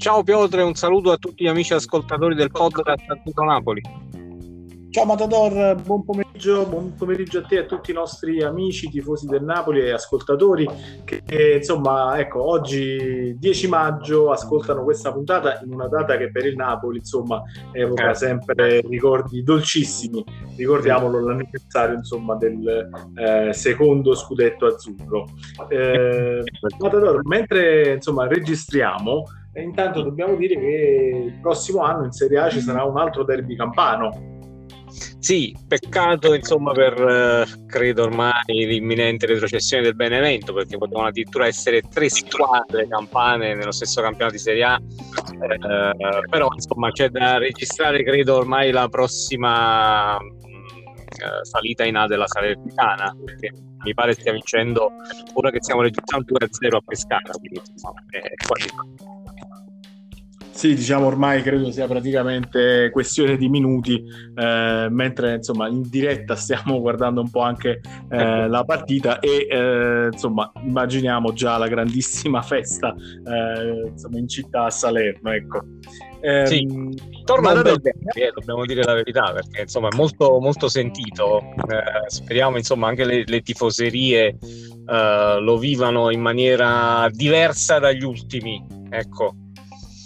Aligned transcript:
Ciao 0.00 0.22
Piotr, 0.22 0.60
un 0.60 0.74
saluto 0.74 1.10
a 1.10 1.18
tutti 1.18 1.44
gli 1.44 1.46
amici 1.46 1.74
ascoltatori 1.74 2.34
del 2.34 2.50
podcast 2.50 3.04
Partito 3.04 3.42
Napoli. 3.42 3.82
Ciao 4.88 5.04
Matador, 5.04 5.74
buon 5.82 6.06
pomeriggio, 6.06 6.64
buon 6.64 6.94
pomeriggio 6.94 7.40
a 7.40 7.42
te 7.42 7.56
e 7.56 7.58
a 7.58 7.64
tutti 7.64 7.90
i 7.90 7.94
nostri 7.94 8.42
amici, 8.42 8.88
tifosi 8.88 9.26
del 9.26 9.44
Napoli 9.44 9.80
e 9.80 9.90
ascoltatori 9.90 10.66
che 11.04 11.22
insomma, 11.56 12.18
ecco, 12.18 12.48
oggi 12.48 13.36
10 13.38 13.68
maggio 13.68 14.30
ascoltano 14.30 14.84
questa 14.84 15.12
puntata 15.12 15.60
in 15.62 15.70
una 15.70 15.86
data 15.86 16.16
che 16.16 16.30
per 16.30 16.46
il 16.46 16.56
Napoli 16.56 16.96
insomma 16.96 17.42
evoca 17.72 18.10
eh. 18.10 18.14
sempre 18.14 18.80
ricordi 18.80 19.42
dolcissimi. 19.42 20.24
Ricordiamolo 20.56 21.20
l'anniversario 21.20 21.96
insomma 21.96 22.36
del 22.36 22.88
eh, 23.16 23.52
secondo 23.52 24.14
scudetto 24.14 24.64
azzurro. 24.64 25.26
Eh, 25.68 26.42
Matador, 26.78 27.20
mentre 27.26 27.92
insomma 27.92 28.26
registriamo 28.26 29.24
e 29.60 29.62
intanto 29.62 30.02
dobbiamo 30.02 30.34
dire 30.36 30.58
che 30.58 31.12
il 31.26 31.38
prossimo 31.40 31.82
anno 31.82 32.06
in 32.06 32.12
Serie 32.12 32.38
A 32.38 32.48
ci 32.48 32.60
sarà 32.60 32.82
un 32.84 32.96
altro 32.96 33.24
derby 33.24 33.54
campano. 33.54 34.28
Sì, 35.20 35.54
peccato 35.68 36.34
insomma 36.34 36.72
per 36.72 36.98
eh, 36.98 37.66
credo 37.66 38.04
ormai 38.04 38.32
l'imminente 38.46 39.26
retrocessione 39.26 39.82
del 39.82 39.94
Benevento 39.94 40.52
perché 40.52 40.78
potevano 40.78 41.08
addirittura 41.08 41.46
essere 41.46 41.82
tre 41.82 42.08
squadre 42.08 42.88
campane 42.88 43.54
nello 43.54 43.70
stesso 43.70 44.00
campionato 44.00 44.36
di 44.36 44.42
Serie 44.42 44.64
A. 44.64 44.80
Eh, 44.80 46.28
però 46.28 46.48
insomma 46.52 46.90
c'è 46.90 47.08
da 47.10 47.38
registrare 47.38 48.02
credo 48.02 48.36
ormai 48.36 48.72
la 48.72 48.88
prossima 48.88 50.16
eh, 50.16 51.44
salita 51.44 51.84
in 51.84 51.96
A 51.96 52.06
della 52.06 52.26
Salernitana 52.26 53.14
perché 53.24 53.52
mi 53.82 53.94
pare 53.94 54.14
stia 54.14 54.32
vincendo 54.32 54.90
ora 55.34 55.50
che 55.50 55.62
stiamo 55.62 55.82
registrando 55.82 56.34
2-0 56.34 56.74
a 56.74 56.80
Pescara 56.84 57.32
quindi 57.38 57.60
insomma, 57.70 58.02
è 58.10 58.46
quasi 58.46 58.68
sì, 60.60 60.74
diciamo 60.74 61.06
ormai 61.06 61.40
credo 61.40 61.72
sia 61.72 61.86
praticamente 61.86 62.90
questione 62.92 63.38
di 63.38 63.48
minuti, 63.48 64.04
eh, 64.34 64.88
mentre 64.90 65.36
insomma 65.36 65.68
in 65.68 65.88
diretta 65.88 66.36
stiamo 66.36 66.78
guardando 66.84 67.22
un 67.22 67.30
po' 67.30 67.40
anche 67.40 67.80
eh, 68.10 68.16
ecco. 68.18 68.46
la 68.46 68.64
partita 68.64 69.20
e 69.20 69.46
eh, 69.50 70.08
insomma 70.12 70.52
immaginiamo 70.62 71.32
già 71.32 71.56
la 71.56 71.66
grandissima 71.66 72.42
festa 72.42 72.94
eh, 72.94 73.88
insomma, 73.88 74.18
in 74.18 74.28
città 74.28 74.64
a 74.64 74.70
Salerno. 74.70 75.32
Ecco. 75.32 75.62
Eh, 76.20 76.44
sì, 76.44 76.66
torna 77.24 77.52
un 77.52 77.62
bel 77.62 77.80
derby, 77.80 78.20
eh, 78.20 78.30
dobbiamo 78.34 78.66
dire 78.66 78.82
la 78.82 78.92
verità, 78.92 79.32
perché 79.32 79.62
insomma 79.62 79.88
è 79.88 79.96
molto, 79.96 80.40
molto 80.40 80.68
sentito. 80.68 81.40
speriamo 82.08 82.58
insomma 82.58 82.86
anche 82.88 83.06
le, 83.06 83.24
le 83.24 83.40
tifoserie 83.40 84.36
lo 84.84 85.56
vivano 85.56 86.10
in 86.10 86.20
maniera 86.20 87.08
diversa 87.10 87.78
dagli 87.78 88.04
ultimi. 88.04 88.62
Ecco. 88.90 89.36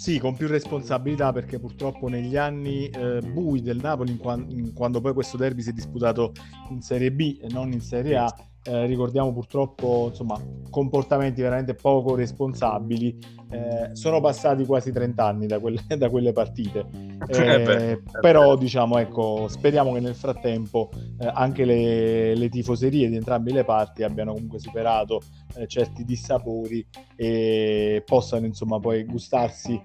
Sì, 0.05 0.19
con 0.19 0.35
più 0.35 0.45
responsabilità 0.45 1.31
perché 1.31 1.57
purtroppo 1.57 2.07
negli 2.09 2.37
anni 2.37 2.87
eh, 2.89 3.21
bui 3.21 3.63
del 3.63 3.77
Napoli, 3.77 4.11
in, 4.11 4.17
qua- 4.19 4.35
in 4.35 4.71
quando 4.71 5.01
poi 5.01 5.13
questo 5.13 5.35
derby 5.35 5.63
si 5.63 5.71
è 5.71 5.73
disputato 5.73 6.31
in 6.69 6.83
Serie 6.83 7.11
B 7.11 7.39
e 7.41 7.47
non 7.49 7.71
in 7.71 7.81
Serie 7.81 8.15
A, 8.15 8.31
eh, 8.67 8.85
ricordiamo 8.87 9.31
purtroppo 9.31 10.07
insomma, 10.09 10.41
comportamenti 10.69 11.41
veramente 11.41 11.75
poco 11.75 12.15
responsabili. 12.15 13.17
Eh, 13.51 13.89
sono 13.95 14.19
passati 14.19 14.65
quasi 14.65 14.91
30 14.91 15.23
anni 15.23 15.45
da 15.45 15.59
quelle, 15.59 15.81
da 15.97 16.09
quelle 16.09 16.33
partite, 16.33 16.85
eh, 17.29 17.53
eh 17.53 17.59
beh, 17.63 18.01
però 18.19 18.55
diciamo, 18.55 18.97
ecco, 18.97 19.47
speriamo 19.47 19.93
che 19.93 19.99
nel 19.99 20.15
frattempo 20.15 20.89
eh, 21.19 21.29
anche 21.31 21.63
le, 21.63 22.35
le, 22.35 22.49
tifoserie 22.49 23.07
di 23.07 23.15
entrambe 23.15 23.51
le 23.51 23.63
parti 23.63 24.03
abbiano 24.03 24.33
comunque 24.33 24.59
superato 24.59 25.21
eh, 25.55 25.67
certi 25.67 26.03
dissapori 26.03 26.85
e 27.15 28.01
possano 28.03 28.45
insomma 28.45 28.79
poi 28.79 29.05
gustarsi 29.05 29.79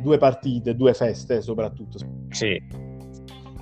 due 0.00 0.18
partite, 0.18 0.76
due 0.76 0.94
feste 0.94 1.40
soprattutto. 1.40 1.98
Sì 2.28 2.93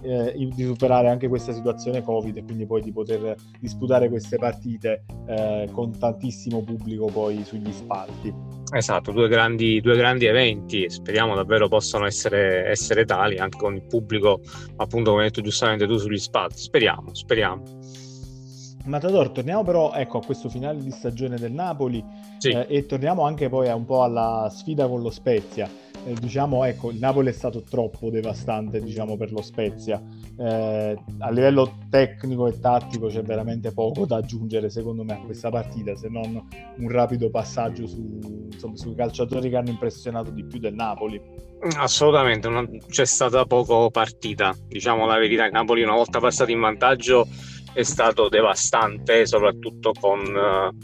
eh, 0.02 0.34
di 0.36 0.64
superare 0.64 1.08
anche 1.08 1.28
questa 1.28 1.52
situazione 1.52 2.02
Covid 2.02 2.36
e 2.36 2.44
quindi 2.44 2.66
poi 2.66 2.82
di 2.82 2.92
poter 2.92 3.34
disputare 3.60 4.08
queste 4.08 4.36
partite 4.36 5.04
eh, 5.26 5.68
con 5.72 5.96
tantissimo 5.96 6.62
pubblico 6.62 7.06
poi 7.06 7.42
sugli 7.44 7.72
spalti. 7.72 8.60
Esatto, 8.74 9.12
due 9.12 9.28
grandi, 9.28 9.80
due 9.80 9.96
grandi 9.96 10.24
eventi, 10.26 10.88
speriamo 10.88 11.34
davvero 11.34 11.68
possano 11.68 12.06
essere, 12.06 12.68
essere, 12.68 13.04
tali 13.04 13.36
anche 13.36 13.58
con 13.58 13.74
il 13.74 13.82
pubblico, 13.82 14.40
appunto 14.76 15.10
come 15.10 15.24
hai 15.24 15.28
detto 15.28 15.42
giustamente 15.42 15.86
tu 15.86 15.98
sugli 15.98 16.18
spalti, 16.18 16.58
speriamo, 16.58 17.14
speriamo. 17.14 17.62
Matador, 18.84 19.30
torniamo 19.30 19.62
però 19.62 19.92
ecco, 19.92 20.18
a 20.18 20.24
questo 20.24 20.48
finale 20.48 20.82
di 20.82 20.90
stagione 20.90 21.36
del 21.36 21.52
Napoli 21.52 22.04
sì. 22.38 22.48
eh, 22.48 22.66
e 22.68 22.86
torniamo 22.86 23.22
anche 23.22 23.48
poi 23.48 23.68
un 23.68 23.84
po' 23.84 24.02
alla 24.02 24.48
sfida 24.50 24.88
con 24.88 25.02
lo 25.02 25.10
Spezia 25.10 25.68
eh, 26.04 26.14
diciamo, 26.14 26.64
ecco, 26.64 26.90
il 26.90 26.98
Napoli 26.98 27.28
è 27.28 27.32
stato 27.32 27.62
troppo 27.62 28.10
devastante, 28.10 28.80
diciamo, 28.80 29.16
per 29.16 29.32
lo 29.32 29.42
Spezia. 29.42 30.02
Eh, 30.36 30.98
a 31.18 31.30
livello 31.30 31.78
tecnico 31.90 32.48
e 32.48 32.58
tattico 32.58 33.06
c'è 33.06 33.22
veramente 33.22 33.72
poco 33.72 34.04
da 34.06 34.16
aggiungere, 34.16 34.70
secondo 34.70 35.04
me, 35.04 35.14
a 35.14 35.18
questa 35.18 35.50
partita, 35.50 35.94
se 35.94 36.08
non 36.08 36.42
un 36.76 36.88
rapido 36.88 37.30
passaggio 37.30 37.86
su, 37.86 38.48
insomma, 38.50 38.76
sui 38.76 38.94
calciatori 38.94 39.48
che 39.48 39.56
hanno 39.56 39.70
impressionato 39.70 40.30
di 40.30 40.44
più 40.44 40.58
del 40.58 40.74
Napoli. 40.74 41.20
Assolutamente, 41.76 42.48
non, 42.48 42.78
c'è 42.88 43.04
stata 43.04 43.44
poco 43.44 43.90
partita, 43.90 44.54
diciamo 44.66 45.06
la 45.06 45.18
verità. 45.18 45.46
Il 45.46 45.52
Napoli, 45.52 45.82
una 45.82 45.94
volta 45.94 46.18
passato 46.18 46.50
in 46.50 46.60
vantaggio, 46.60 47.28
è 47.72 47.82
stato 47.82 48.28
devastante, 48.28 49.24
soprattutto 49.26 49.92
con 49.98 50.20
uh, 50.20 50.76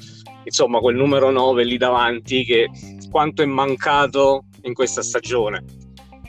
insomma 0.45 0.79
quel 0.79 0.97
numero 0.97 1.31
9 1.31 1.65
lì 1.65 1.77
davanti 1.77 2.45
che 2.45 2.71
quanto 3.11 3.43
è 3.43 3.47
mancato 3.47 4.45
in 4.69 4.75
questa 4.75 5.03
stagione, 5.03 5.65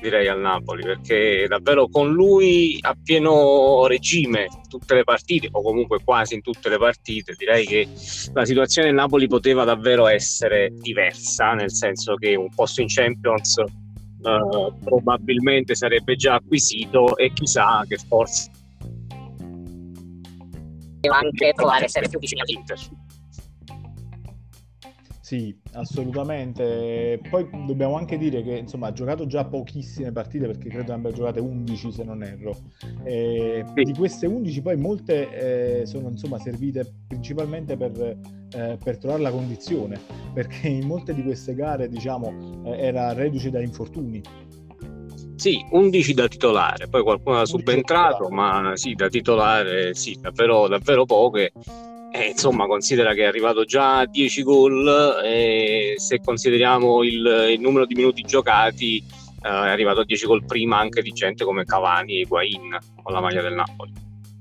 direi 0.01 0.27
al 0.27 0.39
Napoli, 0.39 0.83
perché 0.83 1.45
davvero 1.47 1.87
con 1.87 2.11
lui 2.11 2.77
a 2.81 2.95
pieno 3.01 3.85
regime 3.85 4.47
tutte 4.67 4.95
le 4.95 5.03
partite, 5.03 5.49
o 5.51 5.61
comunque 5.61 5.99
quasi 6.03 6.35
in 6.35 6.41
tutte 6.41 6.69
le 6.69 6.77
partite, 6.77 7.35
direi 7.37 7.65
che 7.65 7.87
la 8.33 8.45
situazione 8.45 8.87
del 8.87 8.95
Napoli 8.95 9.27
poteva 9.27 9.63
davvero 9.63 10.07
essere 10.07 10.71
diversa, 10.73 11.53
nel 11.53 11.71
senso 11.71 12.15
che 12.15 12.35
un 12.35 12.49
posto 12.53 12.81
in 12.81 12.87
Champions 12.87 13.57
uh, 13.57 14.73
probabilmente 14.83 15.75
sarebbe 15.75 16.15
già 16.15 16.35
acquisito 16.35 17.15
e 17.17 17.31
chissà 17.33 17.83
che 17.87 17.97
forse 17.97 18.49
anche 21.07 21.53
provare 21.55 21.83
a 21.83 21.85
essere 21.85 22.09
più 22.09 22.19
vicini 22.19 22.41
all'Inter. 22.41 22.77
Sì, 25.29 25.55
assolutamente. 25.73 27.21
Poi 27.29 27.47
dobbiamo 27.67 27.97
anche 27.97 28.17
dire 28.17 28.41
che 28.41 28.57
insomma 28.57 28.87
ha 28.87 28.91
giocato 28.91 29.27
già 29.27 29.45
pochissime 29.45 30.11
partite 30.11 30.47
perché 30.47 30.69
credo 30.69 30.87
ne 30.87 30.97
abbia 30.97 31.11
giocate 31.11 31.39
11 31.39 31.91
se 31.91 32.03
non 32.03 32.23
erro. 32.23 32.57
E 33.03 33.63
sì. 33.75 33.83
Di 33.83 33.93
queste 33.93 34.25
11 34.25 34.61
poi 34.63 34.77
molte 34.77 35.81
eh, 35.81 35.85
sono 35.85 36.09
insomma 36.09 36.39
servite 36.39 37.03
principalmente 37.07 37.77
per, 37.77 38.17
eh, 38.55 38.79
per, 38.83 38.97
trovare 38.97 39.21
la 39.21 39.29
condizione, 39.29 39.99
perché 40.33 40.67
in 40.67 40.87
molte 40.87 41.13
di 41.13 41.21
queste 41.21 41.53
gare 41.53 41.87
diciamo 41.87 42.63
eh, 42.65 42.79
era 42.79 43.13
reduce 43.13 43.51
da 43.51 43.61
infortuni. 43.61 44.23
Sì, 45.35 45.63
11 45.69 46.13
da 46.15 46.27
titolare, 46.27 46.87
poi 46.87 47.03
qualcuno 47.03 47.35
era 47.35 47.45
subentrato, 47.45 48.29
ma 48.29 48.71
sì, 48.73 48.95
da 48.95 49.07
titolare 49.07 49.93
sì, 49.93 50.17
davvero, 50.19 50.67
davvero 50.67 51.05
poche 51.05 51.51
eh, 52.19 52.29
insomma, 52.29 52.67
considera 52.67 53.13
che 53.13 53.21
è 53.21 53.25
arrivato 53.25 53.63
già 53.63 53.99
a 53.99 54.05
10 54.05 54.43
gol 54.43 55.21
e 55.23 55.93
se 55.97 56.19
consideriamo 56.19 57.03
il, 57.03 57.47
il 57.51 57.59
numero 57.61 57.85
di 57.85 57.95
minuti 57.95 58.21
giocati 58.23 58.97
eh, 58.97 59.47
è 59.47 59.69
arrivato 59.69 60.01
a 60.01 60.05
10 60.05 60.25
gol 60.25 60.43
prima 60.43 60.77
anche 60.77 61.01
di 61.01 61.11
gente 61.11 61.45
come 61.45 61.63
Cavani 61.63 62.15
e 62.15 62.19
Higuain 62.21 62.77
con 63.01 63.13
la 63.13 63.21
maglia 63.21 63.41
del 63.41 63.53
Napoli. 63.53 63.93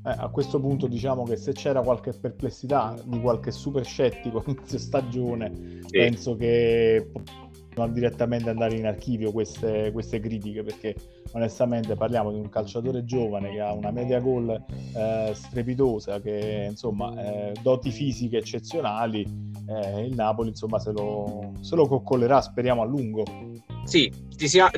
Eh, 0.04 0.10
a 0.10 0.28
questo 0.28 0.58
punto 0.60 0.86
diciamo 0.86 1.22
che 1.24 1.36
se 1.36 1.52
c'era 1.52 1.80
qualche 1.80 2.12
perplessità 2.12 2.96
di 3.04 3.20
qualche 3.20 3.52
super 3.52 3.84
scettico 3.84 4.42
inizio 4.48 4.78
stagione, 4.78 5.80
sì. 5.86 5.98
penso 5.98 6.36
che 6.36 7.10
non 7.78 7.92
direttamente 7.92 8.50
andare 8.50 8.76
in 8.76 8.86
archivio 8.86 9.32
queste, 9.32 9.90
queste, 9.92 10.20
critiche 10.20 10.62
perché 10.62 10.94
onestamente 11.32 11.94
parliamo 11.94 12.32
di 12.32 12.38
un 12.38 12.48
calciatore 12.48 13.04
giovane 13.04 13.52
che 13.52 13.60
ha 13.60 13.72
una 13.72 13.90
media 13.90 14.18
gol 14.18 14.50
eh, 14.50 15.30
strepitosa 15.32 16.20
che 16.20 16.66
insomma 16.68 17.14
eh, 17.16 17.52
doti 17.62 17.90
fisiche 17.90 18.38
eccezionali 18.38 19.26
eh, 19.68 20.06
il 20.06 20.14
Napoli 20.14 20.48
insomma 20.48 20.78
se 20.78 20.92
lo, 20.92 21.52
se 21.60 21.76
lo 21.76 21.86
coccolerà 21.86 22.40
speriamo 22.40 22.82
a 22.82 22.84
lungo. 22.84 23.24
Sì 23.84 24.12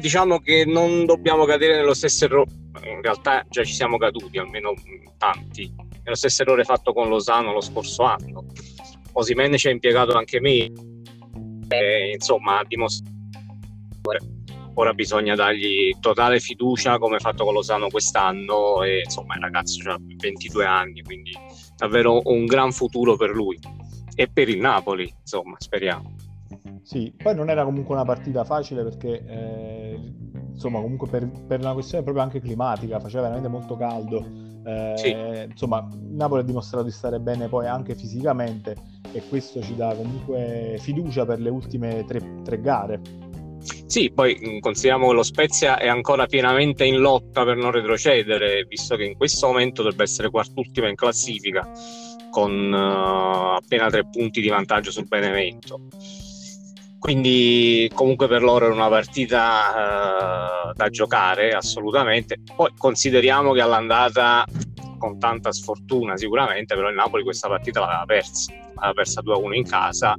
diciamo 0.00 0.38
che 0.38 0.64
non 0.64 1.04
dobbiamo 1.04 1.44
cadere 1.44 1.76
nello 1.76 1.94
stesso 1.94 2.24
errore 2.24 2.50
in 2.84 3.02
realtà 3.02 3.44
già 3.48 3.64
ci 3.64 3.72
siamo 3.72 3.98
caduti 3.98 4.38
almeno 4.38 4.74
tanti. 5.18 5.72
Nello 6.02 6.16
stesso 6.16 6.42
errore 6.42 6.64
fatto 6.64 6.92
con 6.92 7.08
Lozano 7.08 7.52
lo 7.52 7.60
scorso 7.60 8.04
anno. 8.04 8.46
Osimene 9.12 9.58
ci 9.58 9.68
ha 9.68 9.70
impiegato 9.70 10.16
anche 10.16 10.40
me 10.40 10.70
e, 11.70 12.12
insomma 12.14 12.58
ha 12.58 12.64
dimostrato 12.66 13.18
ora 14.74 14.92
bisogna 14.94 15.34
dargli 15.34 15.94
totale 16.00 16.40
fiducia 16.40 16.98
come 16.98 17.16
ha 17.16 17.20
fatto 17.20 17.44
con 17.44 17.54
Lozano 17.54 17.88
quest'anno 17.88 18.82
e 18.82 19.02
insomma 19.04 19.34
il 19.34 19.42
ragazzo 19.42 19.90
ha 19.90 19.98
22 20.00 20.64
anni 20.64 21.02
quindi 21.02 21.32
davvero 21.76 22.20
un 22.24 22.46
gran 22.46 22.72
futuro 22.72 23.16
per 23.16 23.30
lui 23.30 23.58
e 24.14 24.28
per 24.28 24.48
il 24.48 24.58
Napoli 24.58 25.12
insomma 25.20 25.56
speriamo 25.58 26.14
Sì, 26.82 27.12
poi 27.16 27.34
non 27.34 27.50
era 27.50 27.64
comunque 27.64 27.94
una 27.94 28.04
partita 28.04 28.44
facile 28.44 28.82
perché 28.82 29.24
eh, 29.26 30.00
insomma 30.52 30.80
comunque 30.80 31.08
per, 31.08 31.28
per, 31.46 31.60
una 31.60 31.72
questione 31.72 32.02
proprio 32.02 32.24
anche 32.24 32.40
climatica 32.40 33.00
faceva 33.00 33.22
veramente 33.22 33.48
molto 33.48 33.76
caldo. 33.76 34.48
Eh, 34.62 34.92
sì. 34.96 35.16
Insomma, 35.48 35.88
Napoli 36.10 36.42
ha 36.42 36.44
dimostrato 36.44 36.84
di 36.84 36.90
stare 36.90 37.18
bene 37.18 37.48
poi 37.48 37.66
anche 37.66 37.94
fisicamente 37.94 38.99
e 39.12 39.22
questo 39.28 39.60
ci 39.62 39.74
dà 39.74 39.94
comunque 39.94 40.76
fiducia 40.78 41.24
per 41.24 41.40
le 41.40 41.50
ultime 41.50 42.04
tre, 42.06 42.20
tre 42.44 42.60
gare. 42.60 43.00
Sì, 43.86 44.10
poi 44.14 44.38
mm, 44.40 44.58
consideriamo 44.60 45.08
che 45.08 45.14
lo 45.14 45.22
Spezia 45.22 45.78
è 45.78 45.88
ancora 45.88 46.26
pienamente 46.26 46.84
in 46.84 46.98
lotta 46.98 47.44
per 47.44 47.56
non 47.56 47.72
retrocedere, 47.72 48.64
visto 48.68 48.96
che 48.96 49.04
in 49.04 49.16
questo 49.16 49.48
momento 49.48 49.82
dovrebbe 49.82 50.04
essere 50.04 50.30
quart'ultima 50.30 50.88
in 50.88 50.94
classifica 50.94 51.68
con 52.30 52.72
uh, 52.72 53.56
appena 53.56 53.90
tre 53.90 54.06
punti 54.08 54.40
di 54.40 54.48
vantaggio 54.48 54.92
sul 54.92 55.08
Benevento 55.08 55.88
quindi 57.00 57.90
comunque 57.94 58.28
per 58.28 58.42
loro 58.42 58.68
è 58.68 58.70
una 58.70 58.88
partita 58.88 60.68
uh, 60.68 60.72
da 60.74 60.90
giocare 60.90 61.52
assolutamente. 61.52 62.42
Poi 62.54 62.72
consideriamo 62.76 63.52
che 63.52 63.62
all'andata 63.62 64.44
con 65.00 65.18
tanta 65.18 65.50
sfortuna 65.50 66.16
sicuramente, 66.16 66.74
però 66.74 66.90
il 66.90 66.94
Napoli 66.94 67.24
questa 67.24 67.48
partita 67.48 67.80
l'aveva 67.80 68.04
persa, 68.04 68.52
l'aveva 68.74 68.92
persa 68.92 69.22
2-1 69.22 69.52
in 69.54 69.64
casa, 69.64 70.14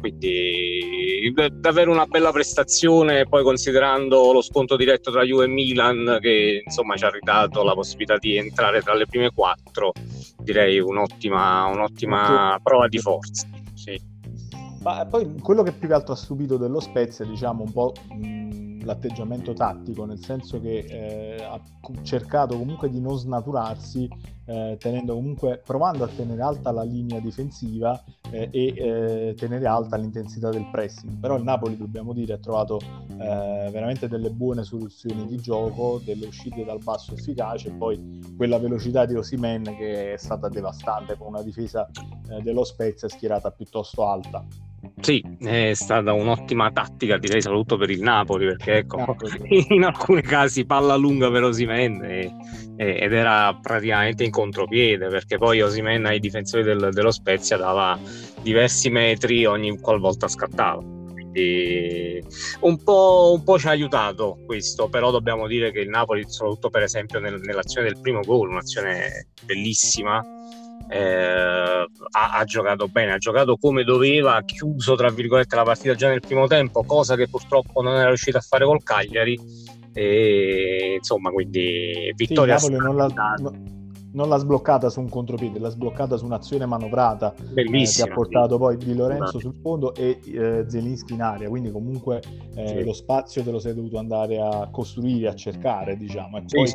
quindi 0.00 1.32
davvero 1.52 1.92
una 1.92 2.06
bella 2.06 2.32
prestazione, 2.32 3.26
poi 3.26 3.44
considerando 3.44 4.32
lo 4.32 4.42
sconto 4.42 4.76
diretto 4.76 5.12
tra 5.12 5.22
Juve 5.22 5.44
e 5.44 5.48
Milan 5.48 6.18
che 6.20 6.62
insomma 6.64 6.96
ci 6.96 7.04
ha 7.04 7.10
ridato 7.10 7.62
la 7.62 7.74
possibilità 7.74 8.16
di 8.18 8.36
entrare 8.36 8.82
tra 8.82 8.94
le 8.94 9.06
prime 9.06 9.30
quattro, 9.30 9.92
direi 10.42 10.80
un'ottima, 10.80 11.66
un'ottima 11.66 12.58
prova 12.62 12.88
di 12.88 12.98
forza. 12.98 13.46
Sì. 13.74 14.00
Ma 14.82 15.06
poi 15.06 15.38
quello 15.40 15.62
che 15.62 15.72
più 15.72 15.88
che 15.88 15.94
altro 15.94 16.14
ha 16.14 16.16
stupito 16.16 16.56
dello 16.56 16.80
Spezia, 16.80 17.24
diciamo 17.24 17.62
un 17.64 17.72
po' 17.72 17.92
l'atteggiamento 18.88 19.52
tattico, 19.52 20.06
nel 20.06 20.18
senso 20.18 20.60
che 20.60 20.78
eh, 20.78 21.42
ha 21.44 21.60
cercato 22.02 22.56
comunque 22.56 22.88
di 22.88 23.00
non 23.00 23.18
snaturarsi, 23.18 24.08
eh, 24.46 24.78
comunque, 25.06 25.60
provando 25.62 26.04
a 26.04 26.08
tenere 26.08 26.40
alta 26.40 26.70
la 26.70 26.82
linea 26.82 27.20
difensiva 27.20 28.02
eh, 28.30 28.48
e 28.50 28.74
eh, 28.76 29.34
tenere 29.36 29.66
alta 29.66 29.96
l'intensità 29.96 30.48
del 30.48 30.68
pressing. 30.70 31.18
Però 31.18 31.36
il 31.36 31.44
Napoli, 31.44 31.76
dobbiamo 31.76 32.14
dire, 32.14 32.32
ha 32.32 32.38
trovato 32.38 32.80
eh, 32.80 33.68
veramente 33.70 34.08
delle 34.08 34.30
buone 34.30 34.64
soluzioni 34.64 35.26
di 35.26 35.36
gioco, 35.36 36.00
delle 36.02 36.26
uscite 36.26 36.64
dal 36.64 36.82
basso 36.82 37.12
efficace, 37.12 37.68
e 37.68 37.72
poi 37.72 38.34
quella 38.36 38.58
velocità 38.58 39.04
di 39.04 39.14
Osimen 39.14 39.64
che 39.64 40.14
è 40.14 40.16
stata 40.16 40.48
devastante 40.48 41.16
con 41.18 41.28
una 41.28 41.42
difesa 41.42 41.86
eh, 42.30 42.40
dello 42.40 42.64
Spezia 42.64 43.08
schierata 43.08 43.50
piuttosto 43.50 44.06
alta. 44.06 44.46
Sì, 45.00 45.22
è 45.40 45.72
stata 45.74 46.12
un'ottima 46.12 46.70
tattica, 46.70 47.18
direi 47.18 47.40
soprattutto 47.40 47.76
per 47.76 47.90
il 47.90 48.00
Napoli, 48.00 48.46
perché 48.46 48.78
ecco, 48.78 48.98
Napoli. 48.98 49.30
in 49.74 49.84
alcuni 49.84 50.22
casi 50.22 50.64
palla 50.66 50.96
lunga 50.96 51.30
per 51.30 51.44
Osimen 51.44 52.02
ed 52.76 53.12
era 53.12 53.58
praticamente 53.60 54.22
in 54.24 54.30
contropiede, 54.30 55.08
perché 55.08 55.36
poi 55.36 55.60
Osimen 55.60 56.06
ai 56.06 56.20
difensori 56.20 56.62
del, 56.62 56.90
dello 56.92 57.10
Spezia 57.10 57.56
dava 57.56 57.98
diversi 58.40 58.88
metri 58.88 59.44
ogni 59.46 59.78
qualvolta 59.80 60.28
scattava. 60.28 60.80
Quindi 60.80 62.22
un 62.60 62.82
po', 62.82 63.32
un 63.34 63.42
po', 63.42 63.58
ci 63.58 63.66
ha 63.66 63.70
aiutato 63.70 64.38
questo, 64.46 64.88
però 64.88 65.10
dobbiamo 65.10 65.46
dire 65.46 65.72
che 65.72 65.80
il 65.80 65.88
Napoli, 65.88 66.24
soprattutto 66.28 66.70
per 66.70 66.82
esempio 66.82 67.18
nel, 67.18 67.40
nell'azione 67.40 67.88
del 67.88 68.00
primo 68.00 68.20
gol, 68.20 68.50
un'azione 68.50 69.28
bellissima, 69.44 70.22
eh, 70.88 71.37
ha, 72.18 72.38
ha, 72.38 72.44
giocato 72.44 72.88
bene, 72.88 73.12
ha 73.12 73.18
giocato 73.18 73.56
come 73.56 73.84
doveva, 73.84 74.34
ha 74.36 74.44
chiuso 74.44 74.96
tra 74.96 75.10
virgolette 75.10 75.54
la 75.54 75.62
partita 75.62 75.94
già 75.94 76.08
nel 76.08 76.20
primo 76.20 76.46
tempo, 76.46 76.82
cosa 76.84 77.14
che 77.14 77.28
purtroppo 77.28 77.80
non 77.80 77.94
era 77.94 78.08
riuscito 78.08 78.36
a 78.36 78.40
fare 78.40 78.64
col 78.64 78.82
Cagliari. 78.82 79.38
E, 79.92 80.94
insomma, 80.98 81.30
quindi 81.30 82.12
vittoria. 82.14 82.58
Sì, 82.58 82.70
non 82.70 82.94
l'ha, 82.94 83.06
no, 83.38 83.52
non 84.12 84.28
l'ha, 84.28 84.36
sbloccata 84.36 84.90
su 84.90 85.00
un 85.00 85.08
contropiede, 85.08 85.58
l'ha 85.58 85.70
sbloccata 85.70 86.16
su 86.16 86.24
un'azione 86.24 86.66
manovrata 86.66 87.34
eh, 87.34 87.64
che 87.64 88.02
ha 88.02 88.12
portato 88.12 88.54
sì. 88.54 88.58
poi 88.58 88.76
Di 88.76 88.94
Lorenzo 88.94 89.38
sul 89.38 89.54
fondo 89.60 89.94
e 89.94 90.20
eh, 90.24 90.64
Zelinski 90.68 91.14
in 91.14 91.22
aria. 91.22 91.48
Quindi, 91.48 91.70
comunque, 91.70 92.22
eh, 92.54 92.66
sì. 92.68 92.84
lo 92.84 92.92
spazio 92.92 93.42
te 93.42 93.50
lo 93.50 93.58
sei 93.58 93.74
dovuto 93.74 93.98
andare 93.98 94.40
a 94.40 94.68
costruire, 94.70 95.28
a 95.28 95.34
cercare, 95.34 95.96
diciamo. 95.96 96.38
E 96.38 96.44
poi 96.46 96.72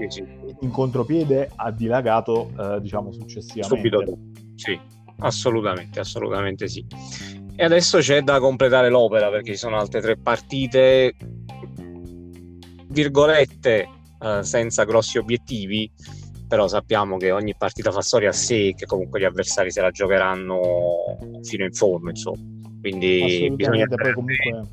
in 0.59 0.69
contropiede 0.69 1.49
ha 1.55 1.71
dilagato, 1.71 2.49
eh, 2.59 2.81
diciamo, 2.81 3.11
successivamente. 3.11 3.89
Subito. 3.89 4.17
Sì, 4.55 4.79
assolutamente, 5.19 5.99
assolutamente 5.99 6.67
sì. 6.67 6.85
E 7.55 7.63
adesso 7.63 7.99
c'è 7.99 8.21
da 8.21 8.39
completare 8.39 8.89
l'opera 8.89 9.29
perché 9.29 9.51
ci 9.51 9.57
sono 9.57 9.77
altre 9.77 10.01
tre 10.01 10.17
partite, 10.17 11.15
virgolette, 12.87 13.87
eh, 14.19 14.43
senza 14.43 14.83
grossi 14.85 15.17
obiettivi, 15.17 15.89
però 16.47 16.67
sappiamo 16.67 17.17
che 17.17 17.31
ogni 17.31 17.55
partita 17.55 17.91
fa 17.91 18.01
storia 18.01 18.29
a 18.29 18.33
sé 18.33 18.67
e 18.67 18.73
che 18.75 18.85
comunque 18.85 19.19
gli 19.19 19.25
avversari 19.25 19.71
se 19.71 19.81
la 19.81 19.91
giocheranno 19.91 20.59
fino 21.43 21.63
in 21.63 21.73
fondo, 21.73 22.09
insomma. 22.09 22.41
Quindi 22.81 23.51
bisogna 23.55 23.85
poi 23.87 24.13
comunque 24.13 24.67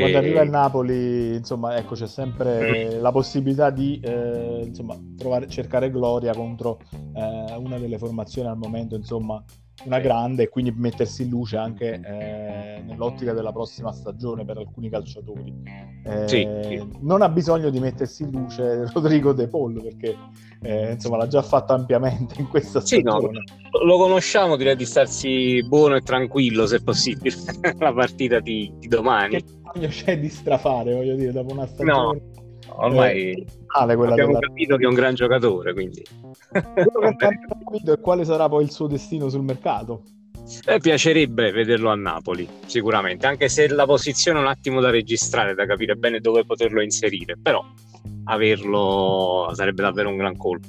quando 0.00 0.16
arriva 0.16 0.40
il 0.40 0.48
Napoli, 0.48 1.34
insomma, 1.36 1.76
ecco, 1.76 1.94
c'è 1.94 2.06
sempre 2.06 2.96
mm. 2.96 3.02
la 3.02 3.12
possibilità 3.12 3.68
di 3.68 4.00
eh, 4.02 4.62
insomma, 4.64 4.98
trovare, 5.18 5.48
cercare 5.48 5.90
gloria 5.90 6.32
contro 6.32 6.78
eh, 7.14 7.41
una 7.56 7.78
delle 7.78 7.98
formazioni 7.98 8.48
al 8.48 8.56
momento, 8.56 8.94
insomma, 8.94 9.42
una 9.84 9.98
grande 9.98 10.44
e 10.44 10.48
quindi 10.48 10.72
mettersi 10.76 11.22
in 11.22 11.30
luce 11.30 11.56
anche 11.56 11.94
eh, 11.94 12.82
nell'ottica 12.82 13.32
della 13.32 13.52
prossima 13.52 13.92
stagione 13.92 14.44
per 14.44 14.58
alcuni 14.58 14.88
calciatori. 14.88 15.52
Eh, 16.04 16.28
sì, 16.28 16.48
sì. 16.62 16.88
Non 17.00 17.22
ha 17.22 17.28
bisogno 17.28 17.70
di 17.70 17.80
mettersi 17.80 18.22
in 18.22 18.30
luce 18.30 18.86
Rodrigo 18.92 19.32
De 19.32 19.48
Paul 19.48 19.82
perché 19.82 20.16
eh, 20.62 20.92
insomma 20.92 21.16
l'ha 21.16 21.26
già 21.26 21.42
fatto 21.42 21.72
ampiamente 21.72 22.40
in 22.40 22.48
questa 22.48 22.80
stagione. 22.80 23.42
Sì, 23.44 23.70
no, 23.70 23.84
lo 23.84 23.96
conosciamo, 23.98 24.56
direi 24.56 24.76
di 24.76 24.84
starsi 24.84 25.66
buono 25.66 25.96
e 25.96 26.00
tranquillo 26.00 26.66
se 26.66 26.82
possibile 26.82 27.34
la 27.78 27.92
partita 27.92 28.40
di, 28.40 28.72
di 28.78 28.88
domani. 28.88 29.42
Che 29.42 29.44
bisogno 29.72 29.88
c'è 29.88 30.18
di 30.18 30.28
strafare, 30.28 30.94
voglio 30.94 31.16
dire, 31.16 31.32
dopo 31.32 31.52
una 31.52 31.66
stagione. 31.66 32.20
No 32.20 32.31
ormai 32.76 33.32
eh, 33.32 33.46
abbiamo 33.78 34.04
della... 34.04 34.38
capito 34.38 34.76
che 34.76 34.84
è 34.84 34.88
un 34.88 34.94
gran 34.94 35.14
giocatore 35.14 35.72
quindi. 35.72 36.04
Quello 36.50 37.16
che 37.16 37.24
abbiamo 37.24 37.40
capito 37.64 37.92
è 37.92 38.00
quale 38.00 38.24
sarà 38.24 38.48
poi 38.48 38.64
il 38.64 38.70
suo 38.70 38.86
destino 38.86 39.28
sul 39.28 39.42
mercato. 39.42 40.02
Eh, 40.66 40.78
piacerebbe 40.78 41.52
vederlo 41.52 41.90
a 41.90 41.94
Napoli 41.94 42.48
sicuramente 42.66 43.26
anche 43.26 43.48
se 43.48 43.68
la 43.68 43.86
posizione 43.86 44.38
è 44.38 44.42
un 44.42 44.48
attimo 44.48 44.80
da 44.80 44.90
registrare 44.90 45.54
da 45.54 45.66
capire 45.66 45.94
bene 45.94 46.18
dove 46.18 46.44
poterlo 46.44 46.82
inserire 46.82 47.38
però 47.40 47.64
averlo 48.24 49.50
sarebbe 49.54 49.82
davvero 49.82 50.08
un 50.08 50.16
gran 50.16 50.36
colpo. 50.36 50.66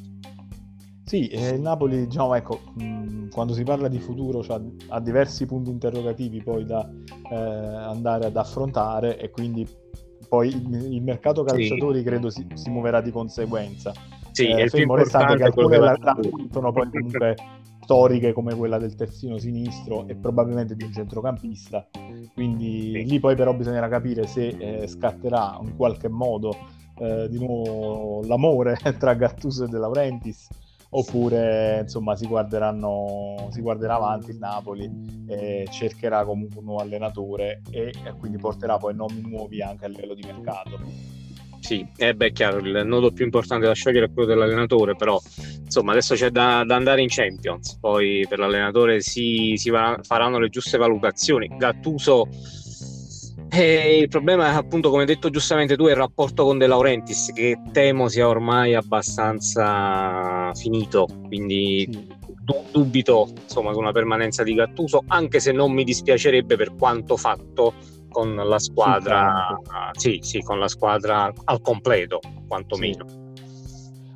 Sì, 1.06 1.27
eh, 1.27 1.50
il 1.50 1.62
Napoli, 1.62 2.08
diciamo, 2.08 2.34
ecco, 2.34 2.62
mh, 2.75 3.30
quando 3.30 3.54
si 3.54 3.63
parla 3.63 3.88
di 3.88 4.00
futuro 4.00 4.42
cioè, 4.42 4.60
ha 4.88 5.00
diversi 5.00 5.46
punti 5.46 5.70
interrogativi 5.70 6.42
poi 6.42 6.66
da 6.66 6.89
eh, 7.30 7.36
andare 7.36 8.25
ad 8.25 8.38
affrontare 8.38 9.20
e 9.20 9.30
quindi 9.30 9.68
poi 10.27 10.50
il, 10.50 10.94
il 10.94 11.01
mercato 11.01 11.44
calciatori 11.44 12.00
sì. 12.00 12.06
credo 12.06 12.30
si, 12.30 12.48
si, 12.53 12.70
muoverà 12.70 13.01
di 13.01 13.12
conseguenza. 13.12 13.94
Sì, 14.32 14.48
eh, 14.48 14.63
è 14.63 14.68
fermo 14.68 14.96
restante 14.96 15.38
che 15.38 15.44
alcune 15.44 15.77
la, 15.77 15.96
la, 16.00 16.18
sono 16.51 16.72
poi 16.72 16.89
comunque 16.89 17.36
storiche 17.82 18.34
come 18.34 18.56
quella 18.56 18.77
del 18.77 18.96
terzino 18.96 19.38
sinistro 19.38 20.08
e 20.08 20.15
probabilmente 20.15 20.75
di 20.75 20.84
un 20.84 20.94
centrocampista. 20.94 21.88
Quindi 22.34 22.92
sì. 22.94 23.06
lì 23.06 23.20
poi 23.20 23.36
però 23.36 23.53
bisognerà 23.53 23.88
capire 23.88 24.25
se 24.25 24.48
eh, 24.48 24.88
scatterà 24.88 25.60
in 25.62 25.75
qualche 25.75 26.08
modo 26.08 26.56
eh, 26.98 27.27
di 27.30 27.39
nuovo 27.39 28.25
l'amore 28.25 28.77
tra 28.98 29.13
Gattuso 29.13 29.65
e 29.65 29.68
De 29.68 29.77
Laurentiis 29.77 30.48
oppure 30.96 31.80
insomma 31.82 32.16
si 32.16 32.28
guarderanno 32.28 33.50
si 33.52 33.62
guarderà 33.62 33.96
avanti 33.96 34.32
il 34.32 34.38
Napoli 34.38 34.90
e 35.28 35.68
cercherà 35.72 36.24
comunque 36.24 36.60
un 36.60 36.66
nuovo 36.66 36.82
allenatore 36.82 37.62
e, 37.72 37.94
e 38.04 38.14
quindi 38.18 38.38
porterà 38.38 38.78
poi 38.78 38.94
nomi 38.94 39.22
nuovi 39.22 39.62
anche 39.62 39.86
a 39.86 39.88
livello 39.88 40.14
di 40.14 40.24
mercato 40.24 41.12
sì, 41.64 41.88
è 41.96 42.12
beh, 42.12 42.34
chiaro, 42.34 42.58
il 42.58 42.86
nodo 42.86 43.14
più 43.14 43.24
importante 43.24 43.66
da 43.66 43.74
sciogliere 43.74 44.08
è 44.08 44.12
quello 44.12 44.28
dell'allenatore, 44.28 44.98
però 44.98 45.18
insomma 45.64 45.92
adesso 45.92 46.14
c'è 46.14 46.30
da, 46.30 46.66
da 46.66 46.76
andare 46.76 47.02
in 47.02 47.08
Champions, 47.08 47.78
poi 47.80 48.26
per 48.28 48.40
l'allenatore 48.40 49.00
si, 49.00 49.54
si 49.56 49.72
faranno 49.72 50.40
le 50.40 50.50
giuste 50.50 50.78
valutazioni. 50.78 51.50
Gattuso 51.56 52.28
e 53.55 54.00
il 54.00 54.07
problema 54.07 54.48
è 54.48 54.55
appunto, 54.55 54.89
come 54.89 55.01
hai 55.01 55.07
detto 55.07 55.29
giustamente 55.29 55.75
tu, 55.75 55.86
è 55.86 55.91
il 55.91 55.95
rapporto 55.95 56.43
con 56.43 56.57
De 56.57 56.65
Laurentiis, 56.65 57.31
che 57.33 57.62
temo 57.72 58.07
sia 58.07 58.27
ormai 58.27 58.74
abbastanza 58.74 60.51
finito, 60.55 61.07
quindi 61.27 61.88
du- 62.39 62.65
dubito 62.72 63.29
insomma 63.43 63.72
con 63.72 63.83
una 63.83 63.91
permanenza 63.91 64.41
di 64.41 64.55
Gattuso, 64.55 65.03
anche 65.07 65.39
se 65.39 65.51
non 65.51 65.72
mi 65.72 65.83
dispiacerebbe 65.83 66.55
per 66.55 66.74
quanto 66.75 67.15
fatto 67.15 67.75
con 68.10 68.36
la 68.36 68.60
squadra, 68.60 69.55
sì, 69.91 70.19
sì, 70.22 70.41
con 70.41 70.57
la 70.57 70.67
squadra 70.67 71.31
al 71.45 71.62
completo, 71.62 72.19
quantomeno. 72.48 73.07
Sì. 73.07 73.23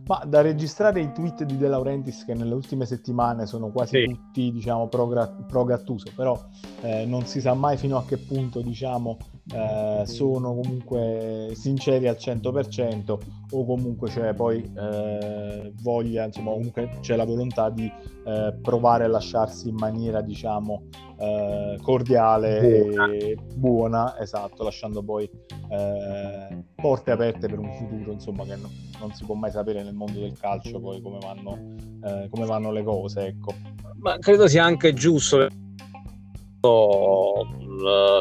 Ma 0.07 0.23
da 0.25 0.41
registrare 0.41 1.01
i 1.01 1.11
tweet 1.11 1.43
di 1.43 1.57
De 1.57 1.67
Laurentiis 1.67 2.23
che 2.23 2.33
nelle 2.33 2.53
ultime 2.53 2.85
settimane 2.85 3.45
sono 3.45 3.69
quasi 3.69 3.97
sì. 3.97 4.05
tutti 4.05 4.51
diciamo, 4.51 4.87
pro, 4.87 5.07
pro 5.47 5.63
Gattuso, 5.65 6.11
però 6.15 6.41
eh, 6.81 7.05
non 7.05 7.25
si 7.25 7.41
sa 7.41 7.53
mai 7.53 7.77
fino 7.77 7.97
a 7.97 8.05
che 8.05 8.17
punto 8.17 8.61
diciamo, 8.61 9.17
eh, 9.53 10.03
sono 10.05 10.53
comunque 10.55 11.51
sinceri 11.53 12.07
al 12.07 12.17
100% 12.19 13.17
o 13.51 13.65
comunque 13.65 14.09
c'è 14.09 14.33
poi 14.33 14.61
eh, 14.77 15.73
voglia, 15.81 16.25
insomma 16.25 16.51
comunque 16.51 16.89
c'è 16.99 17.15
la 17.15 17.23
volontà 17.23 17.69
di 17.69 17.89
eh, 18.25 18.53
provare 18.61 19.05
a 19.05 19.07
lasciarsi 19.07 19.69
in 19.69 19.75
maniera 19.75 20.21
diciamo 20.21 20.83
eh, 21.17 21.77
cordiale 21.81 22.83
buona. 22.89 23.13
e 23.13 23.37
buona, 23.55 24.19
esatto, 24.19 24.63
lasciando 24.63 25.01
poi 25.01 25.29
eh, 25.69 26.63
porte 26.75 27.11
aperte 27.11 27.47
per 27.47 27.59
un 27.59 27.73
futuro 27.73 28.11
insomma 28.11 28.43
che 28.43 28.55
no, 28.57 28.69
non 28.99 29.13
si 29.13 29.23
può 29.23 29.35
mai 29.35 29.51
sapere 29.51 29.81
nel 29.81 29.93
mondo 29.95 30.19
del 30.19 30.37
calcio 30.37 30.79
poi 30.79 31.01
come 31.01 31.19
vanno, 31.21 31.75
eh, 32.03 32.27
come 32.29 32.45
vanno 32.45 32.71
le 32.71 32.83
cose 32.83 33.27
ecco. 33.27 33.53
ma 33.99 34.17
credo 34.19 34.47
sia 34.47 34.65
anche 34.65 34.93
giusto 34.93 35.47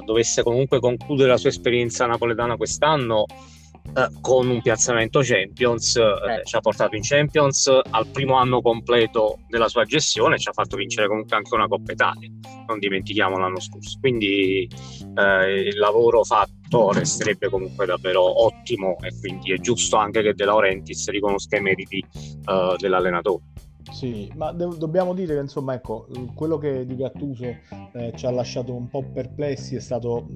dovesse 0.05 0.43
comunque 0.43 0.81
concludere 0.81 1.31
la 1.31 1.37
sua 1.37 1.51
esperienza 1.51 2.07
napoletana 2.07 2.57
quest'anno 2.57 3.25
eh, 3.95 4.09
con 4.21 4.49
un 4.49 4.61
piazzamento 4.61 5.21
Champions, 5.23 5.97
eh, 5.97 6.45
ci 6.45 6.57
ha 6.57 6.61
portato 6.61 6.97
in 6.97 7.03
Champions 7.03 7.71
al 7.91 8.07
primo 8.09 8.35
anno 8.35 8.61
completo 8.61 9.39
della 9.49 9.69
sua 9.69 9.85
gestione, 9.85 10.39
ci 10.39 10.49
ha 10.49 10.53
fatto 10.53 10.77
vincere 10.77 11.09
comunque 11.09 11.37
anche 11.37 11.55
una 11.55 11.69
Coppa 11.69 11.93
Italia, 11.93 12.29
non 12.67 12.79
dimentichiamo 12.79 13.39
l'anno 13.39 13.61
scorso. 13.61 13.99
Quindi 14.01 14.69
eh, 15.17 15.61
il 15.61 15.79
lavoro 15.79 16.25
fatto 16.25 16.93
resterebbe 16.93 17.49
comunque 17.49 17.87
davvero 17.87 18.45
ottimo 18.45 18.97
e 19.01 19.13
quindi 19.19 19.53
è 19.53 19.59
giusto 19.59 19.97
anche 19.97 20.23
che 20.23 20.35
De 20.35 20.45
Laurentiis 20.45 21.09
riconosca 21.11 21.57
i 21.57 21.63
meriti 21.63 21.99
eh, 21.99 22.75
dell'allenatore. 22.79 23.45
Sì, 23.91 24.31
ma 24.35 24.53
de- 24.53 24.77
dobbiamo 24.77 25.15
dire 25.15 25.35
che 25.35 25.41
insomma, 25.41 25.75
ecco, 25.75 26.07
quello 26.35 26.59
che 26.59 26.85
di 26.87 26.97
Gattuso 26.97 27.45
eh, 27.45 28.13
ci 28.15 28.27
ha 28.27 28.31
lasciato 28.31 28.75
un 28.75 28.89
po' 28.89 29.03
perplessi 29.03 29.77
è 29.77 29.81
stato 29.81 30.27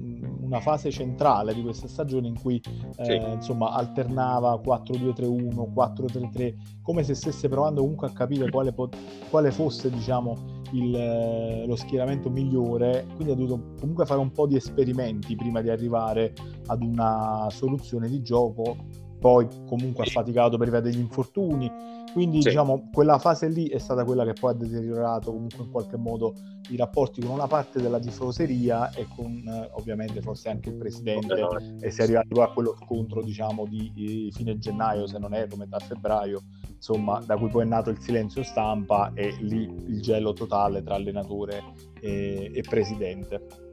una 0.41 0.59
fase 0.59 0.89
centrale 0.89 1.53
di 1.53 1.61
questa 1.61 1.87
stagione 1.87 2.27
in 2.27 2.39
cui 2.39 2.61
eh, 2.97 3.03
sì. 3.03 3.13
insomma 3.33 3.71
alternava 3.71 4.53
4-2-3-1, 4.55 5.71
4-3-3, 5.73 6.55
come 6.81 7.03
se 7.03 7.13
stesse 7.13 7.49
provando 7.49 7.81
comunque 7.81 8.07
a 8.07 8.11
capire 8.11 8.49
quale, 8.49 8.73
po- 8.73 8.89
quale 9.29 9.51
fosse 9.51 9.89
diciamo 9.89 10.59
il, 10.71 11.65
lo 11.67 11.75
schieramento 11.75 12.29
migliore, 12.29 13.05
quindi 13.15 13.33
ha 13.33 13.35
dovuto 13.35 13.73
comunque 13.79 14.05
fare 14.05 14.19
un 14.19 14.31
po' 14.31 14.47
di 14.47 14.55
esperimenti 14.55 15.35
prima 15.35 15.61
di 15.61 15.69
arrivare 15.69 16.33
ad 16.67 16.81
una 16.81 17.47
soluzione 17.49 18.07
di 18.07 18.21
gioco 18.21 18.77
poi 19.21 19.47
comunque 19.67 20.03
ha 20.03 20.09
faticato 20.09 20.57
per 20.57 20.71
via 20.71 20.79
degli 20.79 20.97
infortuni, 20.97 21.71
quindi 22.11 22.41
sì. 22.41 22.49
diciamo 22.49 22.89
quella 22.91 23.19
fase 23.19 23.47
lì 23.49 23.67
è 23.67 23.77
stata 23.77 24.03
quella 24.03 24.25
che 24.25 24.33
poi 24.33 24.51
ha 24.51 24.55
deteriorato 24.55 25.31
comunque 25.31 25.63
in 25.63 25.69
qualche 25.69 25.95
modo 25.95 26.33
i 26.71 26.75
rapporti 26.75 27.21
con 27.21 27.29
una 27.29 27.45
parte 27.45 27.79
della 27.79 27.99
tifoseria 27.99 28.89
e 28.93 29.05
con 29.15 29.43
eh, 29.47 29.69
ovviamente 29.73 30.21
forse 30.21 30.49
anche 30.49 30.69
il 30.69 30.75
presidente 30.75 31.35
e 31.81 31.91
si 31.91 31.99
è 31.99 32.03
arrivati 32.03 32.29
poi 32.29 32.43
a 32.43 32.47
quello 32.47 32.75
scontro 32.83 33.21
diciamo 33.21 33.67
di, 33.67 33.91
di 33.93 34.31
fine 34.33 34.57
gennaio 34.57 35.05
se 35.05 35.19
non 35.19 35.35
erro, 35.35 35.55
metà 35.55 35.77
febbraio 35.77 36.41
insomma 36.73 37.21
da 37.23 37.37
cui 37.37 37.49
poi 37.49 37.61
è 37.61 37.67
nato 37.67 37.91
il 37.91 37.99
silenzio 37.99 38.41
stampa 38.41 39.11
e 39.13 39.35
lì 39.39 39.71
il 39.85 40.01
gelo 40.01 40.33
totale 40.33 40.81
tra 40.81 40.95
allenatore 40.95 41.61
e, 42.01 42.51
e 42.51 42.61
presidente. 42.67 43.69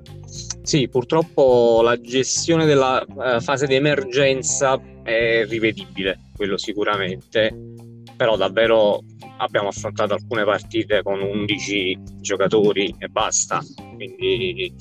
Sì, 0.68 0.87
purtroppo 0.87 1.80
la 1.82 1.98
gestione 1.98 2.66
della 2.66 3.02
uh, 3.02 3.40
fase 3.40 3.66
di 3.66 3.75
emergenza 3.75 4.78
è 5.02 5.46
rivedibile, 5.46 6.20
quello 6.37 6.58
sicuramente, 6.58 7.56
però 8.14 8.37
davvero 8.37 9.02
abbiamo 9.38 9.68
affrontato 9.68 10.12
alcune 10.12 10.44
partite 10.44 11.02
con 11.02 11.22
11 11.22 11.98
giocatori 12.20 12.94
e 12.98 13.08
basta, 13.08 13.62
quindi 13.94 14.75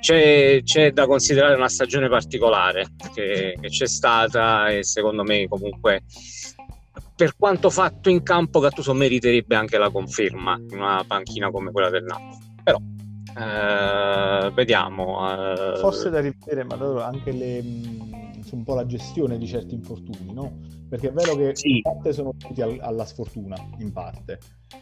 c'è, 0.00 0.60
c'è 0.62 0.92
da 0.92 1.06
considerare 1.06 1.54
una 1.54 1.70
stagione 1.70 2.10
particolare 2.10 2.88
che, 3.14 3.56
che 3.58 3.68
c'è 3.68 3.86
stata 3.86 4.68
e 4.68 4.84
secondo 4.84 5.22
me 5.22 5.48
comunque 5.48 6.02
per 7.16 7.36
quanto 7.38 7.70
fatto 7.70 8.10
in 8.10 8.22
campo 8.22 8.60
Gattuso 8.60 8.92
meriterebbe 8.92 9.56
anche 9.56 9.78
la 9.78 9.88
conferma 9.88 10.60
in 10.70 10.76
una 10.76 11.02
panchina 11.06 11.50
come 11.50 11.72
quella 11.72 11.88
del 11.88 12.04
Napoli. 12.04 12.36
Però 12.62 12.78
eh, 13.36 14.50
vediamo 14.52 15.32
eh... 15.32 15.76
forse 15.78 16.10
da 16.10 16.20
rivedere 16.20 16.64
ma 16.64 17.04
anche 17.04 17.32
le, 17.32 17.62
un 18.52 18.62
po' 18.64 18.74
la 18.74 18.86
gestione 18.86 19.38
di 19.38 19.46
certi 19.46 19.74
infortuni 19.74 20.32
no? 20.32 20.58
perché 20.88 21.08
è 21.08 21.12
vero 21.12 21.34
che 21.36 21.56
sì. 21.56 21.76
in 21.76 21.82
parte 21.82 22.12
sono 22.12 22.34
dovuti 22.36 22.60
al, 22.60 22.78
alla 22.80 23.06
sfortuna 23.06 23.56
in 23.78 23.92
parte 23.92 24.38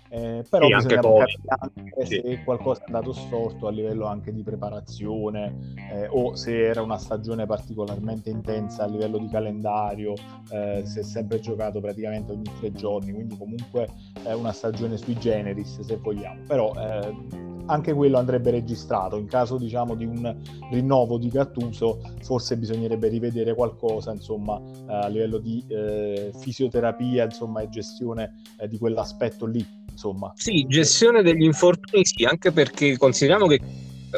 eh, 0.08 0.44
però 0.48 0.66
sì, 0.66 0.74
bisogna 0.74 1.00
capire 1.00 1.40
anche 1.46 2.06
sì. 2.06 2.20
se 2.24 2.42
qualcosa 2.42 2.80
è 2.80 2.84
andato 2.86 3.12
storto 3.12 3.68
a 3.68 3.70
livello 3.70 4.06
anche 4.06 4.32
di 4.32 4.42
preparazione 4.42 5.74
eh, 5.92 6.08
o 6.08 6.34
se 6.34 6.66
era 6.66 6.82
una 6.82 6.98
stagione 6.98 7.46
particolarmente 7.46 8.30
intensa 8.30 8.84
a 8.84 8.86
livello 8.86 9.18
di 9.18 9.28
calendario 9.28 10.14
eh, 10.50 10.82
si 10.84 10.98
è 10.98 11.02
sempre 11.02 11.38
giocato 11.38 11.80
praticamente 11.80 12.32
ogni 12.32 12.50
tre 12.58 12.72
giorni 12.72 13.12
quindi 13.12 13.36
comunque 13.36 13.88
è 14.24 14.32
una 14.32 14.52
stagione 14.52 14.96
sui 14.96 15.16
generis 15.16 15.80
se 15.80 15.96
vogliamo 15.96 16.42
però 16.46 16.72
eh, 16.74 17.49
anche 17.70 17.92
quello 17.92 18.18
andrebbe 18.18 18.50
registrato. 18.50 19.16
In 19.16 19.26
caso 19.26 19.56
diciamo 19.56 19.94
di 19.94 20.04
un 20.04 20.36
rinnovo 20.70 21.18
di 21.18 21.28
Gattuso, 21.28 22.00
forse 22.22 22.56
bisognerebbe 22.56 23.08
rivedere 23.08 23.54
qualcosa, 23.54 24.12
insomma, 24.12 24.60
eh, 24.60 24.92
a 24.92 25.06
livello 25.06 25.38
di 25.38 25.64
eh, 25.68 26.32
fisioterapia, 26.38 27.24
insomma, 27.24 27.60
e 27.60 27.68
gestione 27.68 28.34
eh, 28.58 28.68
di 28.68 28.76
quell'aspetto 28.76 29.46
lì, 29.46 29.64
insomma. 29.90 30.32
Sì, 30.34 30.66
gestione 30.66 31.22
degli 31.22 31.44
infortuni 31.44 32.04
sì, 32.04 32.24
anche 32.24 32.50
perché 32.50 32.98
consideriamo 32.98 33.46
che 33.46 33.60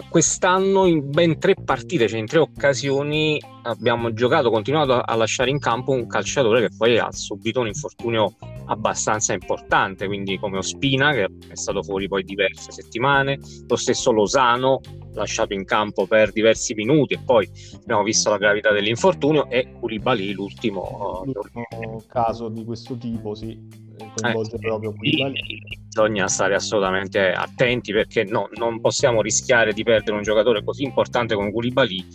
quest'anno 0.09 0.87
in 0.87 1.11
ben 1.11 1.39
tre 1.39 1.55
partite, 1.55 2.09
cioè 2.09 2.19
in 2.19 2.27
tre 2.27 2.39
occasioni, 2.39 3.41
abbiamo 3.65 4.13
giocato, 4.15 4.51
continuato 4.51 4.95
a 4.95 5.15
lasciare 5.15 5.51
in 5.51 5.59
campo 5.59 5.93
un 5.93 6.07
calciatore 6.07 6.63
che 6.63 6.75
poi 6.75 6.99
ha 6.99 7.13
subito 7.13 7.61
un 7.61 7.67
infortunio 7.67 8.35
abbastanza 8.67 9.33
importante, 9.33 10.07
quindi 10.07 10.39
come 10.39 10.59
Ospina 10.59 11.13
che 11.13 11.29
è 11.49 11.55
stato 11.55 11.83
fuori 11.83 12.09
poi 12.09 12.25
diverse 12.25 12.73
settimane, 12.73 13.39
lo 13.67 13.77
stesso 13.77 14.13
Losano 14.13 14.81
lasciato 15.15 15.53
in 15.53 15.65
campo 15.65 16.07
per 16.07 16.33
diversi 16.33 16.73
minuti 16.75 17.15
e 17.15 17.19
poi 17.25 17.49
abbiamo 17.83 18.03
visto 18.03 18.31
la 18.31 18.39
gravità 18.39 18.73
dell'infortunio 18.73 19.49
e 19.51 19.75
Koulibaly 19.79 20.33
l'ultimo, 20.33 21.23
l'ultimo 21.25 22.03
caso 22.07 22.49
di 22.49 22.65
questo 22.65 22.97
tipo, 22.97 23.35
sì 23.35 23.91
coinvolge 24.15 24.57
eh, 24.57 24.59
proprio 24.59 24.93
Koulibaly. 24.93 25.41
Bisogna 25.87 26.29
stare 26.29 26.55
assolutamente 26.55 27.33
attenti 27.33 27.93
perché 27.93 28.25
no, 28.25 28.49
non 28.55 28.81
possiamo 28.81 29.23
rischiare 29.23 29.73
di 29.73 29.83
perdere 29.83 30.17
un 30.17 30.23
giocatore 30.23 30.65
così 30.65 30.85
importante 30.85 31.35
come 31.35 31.53
Koulibaly 31.53 32.07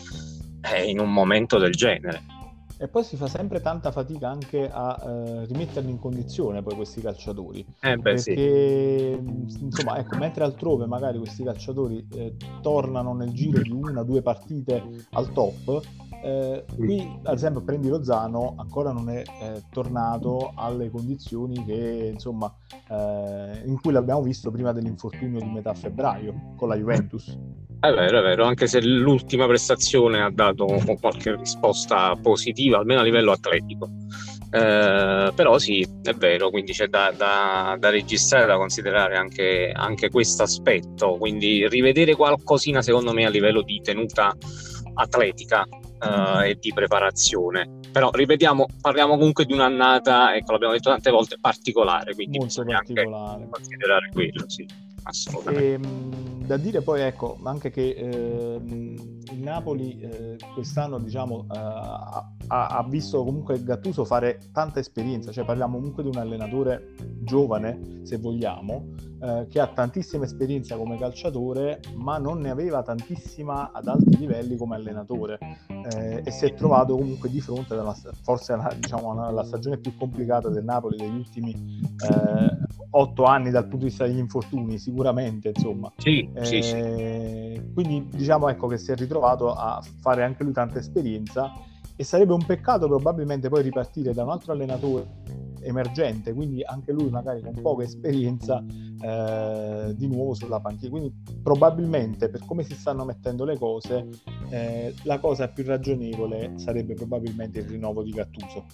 eh, 0.73 0.89
in 0.89 0.99
un 0.99 1.11
momento 1.11 1.57
del 1.57 1.73
genere. 1.73 2.35
E 2.79 2.87
poi 2.87 3.03
si 3.03 3.15
fa 3.15 3.27
sempre 3.27 3.59
tanta 3.59 3.91
fatica 3.91 4.29
anche 4.29 4.69
a 4.71 4.99
eh, 5.03 5.45
rimetterli 5.45 5.89
in 5.89 5.97
condizione 5.97 6.61
poi 6.61 6.75
questi 6.75 7.01
calciatori. 7.01 7.65
Eh 7.81 7.95
beh, 7.95 8.01
perché 8.01 9.19
sì. 9.23 9.63
insomma, 9.63 9.97
ecco, 9.97 10.15
mentre 10.17 10.43
altrove 10.43 10.85
magari 10.85 11.17
questi 11.17 11.43
calciatori 11.43 12.05
eh, 12.13 12.35
tornano 12.61 13.13
nel 13.13 13.31
giro 13.31 13.59
di 13.61 13.71
una 13.71 14.01
o 14.01 14.03
due 14.03 14.21
partite 14.21 15.05
al 15.13 15.31
top, 15.33 15.81
eh, 16.23 16.65
qui, 16.75 17.19
ad 17.23 17.35
esempio, 17.35 17.61
prendi 17.61 17.87
Lozano, 17.87 18.55
ancora 18.57 18.91
non 18.91 19.09
è 19.09 19.21
eh, 19.21 19.63
tornato 19.71 20.51
alle 20.55 20.89
condizioni 20.89 21.63
che, 21.65 22.11
insomma, 22.13 22.53
eh, 22.89 23.61
in 23.65 23.79
cui 23.81 23.91
l'abbiamo 23.91 24.21
visto 24.21 24.51
prima 24.51 24.71
dell'infortunio 24.71 25.39
di 25.39 25.49
metà 25.49 25.73
febbraio 25.73 26.53
con 26.55 26.69
la 26.69 26.75
Juventus. 26.75 27.37
È 27.79 27.91
vero, 27.91 28.19
è 28.19 28.21
vero, 28.23 28.45
anche 28.45 28.65
se 28.65 28.81
l'ultima 28.81 29.45
prestazione 29.45 30.21
ha 30.21 30.31
dato 30.31 30.65
qualche 30.99 31.35
risposta 31.35 32.15
positiva, 32.15 32.79
almeno 32.79 33.01
a 33.01 33.03
livello 33.03 33.31
atletico. 33.31 33.89
Eh, 34.49 35.31
però 35.35 35.57
sì, 35.57 35.85
è 36.01 36.13
vero, 36.13 36.49
quindi 36.49 36.71
c'è 36.71 36.87
da, 36.87 37.13
da, 37.15 37.75
da 37.77 37.89
registrare, 37.89 38.47
da 38.47 38.57
considerare 38.57 39.17
anche, 39.17 39.71
anche 39.73 40.09
questo 40.09 40.43
aspetto, 40.43 41.17
quindi 41.17 41.67
rivedere 41.67 42.15
qualcosina 42.15 42.81
secondo 42.81 43.13
me 43.13 43.25
a 43.25 43.29
livello 43.29 43.61
di 43.61 43.79
tenuta 43.83 44.35
atletica 44.95 45.67
uh, 45.99 46.41
e 46.41 46.57
di 46.59 46.71
preparazione. 46.73 47.79
Però 47.91 48.09
ripetiamo, 48.11 48.65
parliamo 48.81 49.17
comunque 49.17 49.45
di 49.45 49.53
un'annata, 49.53 50.35
ecco 50.35 50.51
l'abbiamo 50.51 50.73
detto 50.73 50.89
tante 50.89 51.11
volte, 51.11 51.37
particolare, 51.39 52.13
quindi 52.13 52.37
Molto 52.37 52.61
bisogna 52.61 52.77
particolare. 52.77 53.47
considerare 53.49 54.09
quello, 54.11 54.43
sì, 54.47 54.65
assolutamente. 55.03 55.65
E, 55.65 55.71
ehm, 55.73 56.27
da 56.47 56.55
dire 56.55 56.81
poi, 56.81 57.01
ecco, 57.01 57.37
anche 57.43 57.69
che 57.69 57.89
eh, 57.89 58.61
il 58.63 59.39
Napoli 59.39 59.99
eh, 59.99 60.37
quest'anno, 60.53 60.97
diciamo, 60.97 61.45
eh, 61.51 61.57
ha, 61.57 62.67
ha, 62.67 62.87
visto 62.87 63.21
comunque 63.23 63.61
Gattuso 63.61 64.05
fare 64.05 64.39
tanta 64.53 64.79
esperienza, 64.79 65.31
cioè 65.31 65.43
parliamo 65.43 65.75
comunque 65.75 66.03
di 66.03 66.09
un 66.09 66.17
allenatore 66.17 66.93
giovane, 67.21 67.99
se 68.03 68.17
vogliamo, 68.17 68.93
eh, 69.19 69.47
che 69.49 69.59
ha 69.59 69.67
tantissima 69.67 70.25
esperienza 70.25 70.75
come 70.75 70.97
calciatore, 70.97 71.79
ma 71.95 72.17
non 72.17 72.39
ne 72.39 72.49
aveva 72.49 72.83
tantissima 72.83 73.71
ad 73.71 73.87
alti 73.87 74.17
livelli 74.17 74.57
come 74.57 74.75
allenatore 74.75 75.39
eh, 75.67 76.21
e 76.23 76.31
si 76.31 76.45
è 76.45 76.53
trovato 76.53 76.95
comunque 76.95 77.29
di 77.29 77.41
fronte 77.41 77.73
alla, 77.73 77.95
forse 78.21 78.53
alla, 78.53 78.71
diciamo, 78.79 79.23
alla 79.23 79.43
stagione 79.43 79.77
più 79.77 79.95
complicata 79.95 80.49
del 80.49 80.63
Napoli 80.63 80.97
degli 80.97 81.15
ultimi 81.15 81.51
eh, 81.51 82.57
otto 82.91 83.23
anni 83.23 83.49
dal 83.49 83.63
punto 83.63 83.77
di 83.77 83.85
vista 83.85 84.05
degli 84.05 84.17
infortuni, 84.17 84.77
sicuramente, 84.77 85.49
insomma. 85.49 85.91
Sì, 85.97 86.29
sì, 86.41 86.61
sì. 86.61 86.75
Eh, 86.75 87.71
quindi 87.73 88.07
diciamo 88.11 88.49
ecco 88.49 88.67
che 88.67 88.77
si 88.77 88.91
è 88.91 88.95
ritrovato 88.95 89.51
a 89.53 89.81
fare 89.99 90.23
anche 90.23 90.43
lui 90.43 90.53
tanta 90.53 90.79
esperienza 90.79 91.51
e 91.99 92.03
sarebbe 92.03 92.33
un 92.33 92.45
peccato 92.45 92.87
probabilmente 92.87 93.49
poi 93.49 93.63
ripartire 93.63 94.13
da 94.13 94.23
un 94.23 94.29
altro 94.29 94.53
allenatore 94.53 95.23
emergente, 95.61 96.31
quindi 96.31 96.63
anche 96.63 96.91
lui 96.91 97.09
magari 97.09 97.41
con 97.41 97.59
poca 97.59 97.83
esperienza 97.83 98.63
eh, 99.01 99.93
di 99.95 100.07
nuovo 100.07 100.35
sulla 100.35 100.59
panchina. 100.59 100.91
Quindi 100.91 101.13
probabilmente 101.41 102.29
per 102.29 102.45
come 102.45 102.63
si 102.63 102.75
stanno 102.75 103.03
mettendo 103.03 103.43
le 103.43 103.57
cose, 103.57 104.07
eh, 104.49 104.93
la 105.03 105.19
cosa 105.19 105.47
più 105.49 105.65
ragionevole 105.65 106.53
sarebbe 106.57 106.93
probabilmente 106.93 107.59
il 107.59 107.67
rinnovo 107.67 108.03
di 108.03 108.11
Gattuso. 108.11 108.65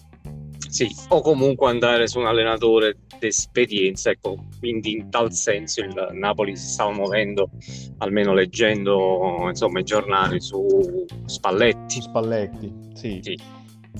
Sì, 0.70 0.88
o 1.10 1.22
comunque 1.22 1.70
andare 1.70 2.08
su 2.08 2.20
un 2.20 2.26
allenatore 2.26 2.98
d'esperienza, 3.20 4.10
ecco, 4.10 4.48
quindi 4.60 4.94
in 4.94 5.10
tal 5.10 5.32
senso 5.32 5.82
il 5.82 6.10
Napoli 6.14 6.56
si 6.56 6.68
stava 6.68 6.92
muovendo, 6.92 7.50
almeno 8.00 8.34
leggendo 8.34 9.46
insomma, 9.48 9.80
i 9.80 9.84
giornali 9.84 10.42
su 10.42 11.06
Spalletti. 11.26 12.02
Spalletti, 12.02 12.74
sì. 12.94 13.20
sì. 13.22 13.40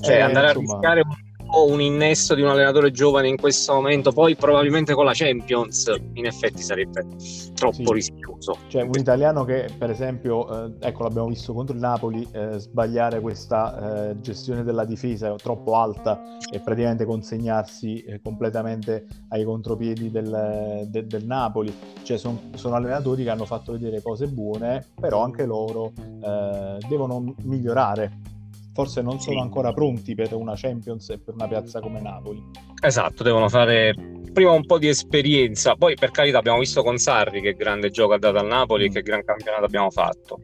Cioè, 0.00 0.16
eh, 0.16 0.20
andare 0.20 0.48
insomma... 0.48 0.72
a 0.72 0.72
rischiare 0.72 1.00
un 1.02 1.14
un 1.62 1.80
innesto 1.80 2.34
di 2.34 2.42
un 2.42 2.48
allenatore 2.48 2.90
giovane 2.90 3.28
in 3.28 3.36
questo 3.36 3.74
momento, 3.74 4.12
poi 4.12 4.34
probabilmente 4.34 4.94
con 4.94 5.04
la 5.04 5.12
Champions, 5.14 5.92
in 6.14 6.26
effetti 6.26 6.62
sarebbe 6.62 7.06
troppo 7.54 7.74
sì. 7.74 7.92
rischioso. 7.92 8.58
Cioè 8.68 8.82
un 8.82 8.98
italiano 8.98 9.44
che 9.44 9.68
per 9.76 9.90
esempio, 9.90 10.66
eh, 10.66 10.72
ecco 10.80 11.04
l'abbiamo 11.04 11.28
visto 11.28 11.52
contro 11.52 11.74
il 11.74 11.80
Napoli, 11.80 12.26
eh, 12.32 12.58
sbagliare 12.58 13.20
questa 13.20 14.10
eh, 14.10 14.20
gestione 14.20 14.64
della 14.64 14.84
difesa 14.84 15.34
troppo 15.36 15.76
alta 15.76 16.20
e 16.50 16.60
praticamente 16.60 17.04
consegnarsi 17.04 18.02
eh, 18.02 18.20
completamente 18.20 19.06
ai 19.28 19.44
contropiedi 19.44 20.10
del, 20.10 20.86
de, 20.88 21.06
del 21.06 21.24
Napoli. 21.24 21.72
Cioè 22.02 22.18
son, 22.18 22.50
sono 22.54 22.74
allenatori 22.74 23.22
che 23.24 23.30
hanno 23.30 23.44
fatto 23.44 23.72
vedere 23.72 24.02
cose 24.02 24.26
buone, 24.26 24.84
però 25.00 25.22
anche 25.22 25.44
loro 25.44 25.92
eh, 25.96 26.78
devono 26.88 27.34
migliorare 27.42 28.32
forse 28.74 29.00
non 29.00 29.20
sono 29.20 29.40
ancora 29.40 29.72
pronti 29.72 30.14
per 30.14 30.34
una 30.34 30.54
Champions 30.56 31.08
e 31.10 31.18
per 31.18 31.34
una 31.34 31.46
piazza 31.46 31.80
come 31.80 32.00
Napoli. 32.00 32.42
Esatto, 32.82 33.22
devono 33.22 33.48
fare 33.48 33.94
prima 34.32 34.50
un 34.50 34.66
po' 34.66 34.78
di 34.78 34.88
esperienza, 34.88 35.76
poi 35.76 35.94
per 35.94 36.10
carità 36.10 36.38
abbiamo 36.38 36.58
visto 36.58 36.82
con 36.82 36.98
Sarri 36.98 37.40
che 37.40 37.54
grande 37.54 37.90
gioco 37.90 38.14
ha 38.14 38.18
dato 38.18 38.38
al 38.38 38.46
Napoli 38.46 38.86
e 38.86 38.88
mm. 38.90 38.92
che 38.92 39.02
gran 39.02 39.24
campionato 39.24 39.64
abbiamo 39.64 39.90
fatto. 39.90 40.40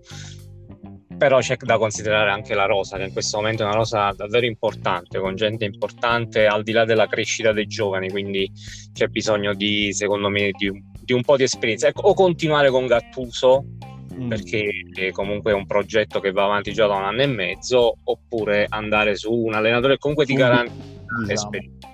Però 1.18 1.38
c'è 1.40 1.56
da 1.56 1.76
considerare 1.76 2.30
anche 2.30 2.54
la 2.54 2.64
rosa, 2.64 2.96
che 2.96 3.02
in 3.02 3.12
questo 3.12 3.36
momento 3.36 3.62
è 3.62 3.66
una 3.66 3.74
rosa 3.74 4.10
davvero 4.16 4.46
importante, 4.46 5.18
con 5.18 5.34
gente 5.34 5.66
importante 5.66 6.46
al 6.46 6.62
di 6.62 6.72
là 6.72 6.86
della 6.86 7.06
crescita 7.08 7.52
dei 7.52 7.66
giovani, 7.66 8.08
quindi 8.08 8.50
c'è 8.94 9.08
bisogno 9.08 9.52
di, 9.52 9.92
secondo 9.92 10.30
me, 10.30 10.50
di, 10.56 10.70
di 11.04 11.12
un 11.12 11.20
po' 11.20 11.36
di 11.36 11.42
esperienza. 11.42 11.88
Ecco, 11.88 12.02
o 12.02 12.14
continuare 12.14 12.70
con 12.70 12.86
Gattuso, 12.86 13.64
mm. 14.14 14.28
perché 14.28 15.10
comunque 15.12 15.52
è 15.52 15.54
un 15.54 15.66
progetto 15.66 16.20
che 16.20 16.32
va 16.32 16.44
avanti 16.44 16.72
già 16.72 16.86
da 16.86 16.94
un 16.94 17.04
anno 17.04 17.22
e 17.22 17.26
mezzo, 17.26 17.96
oppure 18.04 18.66
andare 18.68 19.16
su 19.16 19.32
un 19.32 19.54
allenatore 19.54 19.94
che 19.94 19.98
comunque 20.00 20.26
ti 20.26 20.34
garantisce 20.34 20.98
diciamo. 21.06 21.32
esperienza 21.32 21.88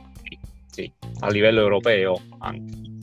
sì, 0.77 0.93
a 1.21 1.31
livello 1.31 1.61
europeo 1.61 2.21
anche. 2.39 2.96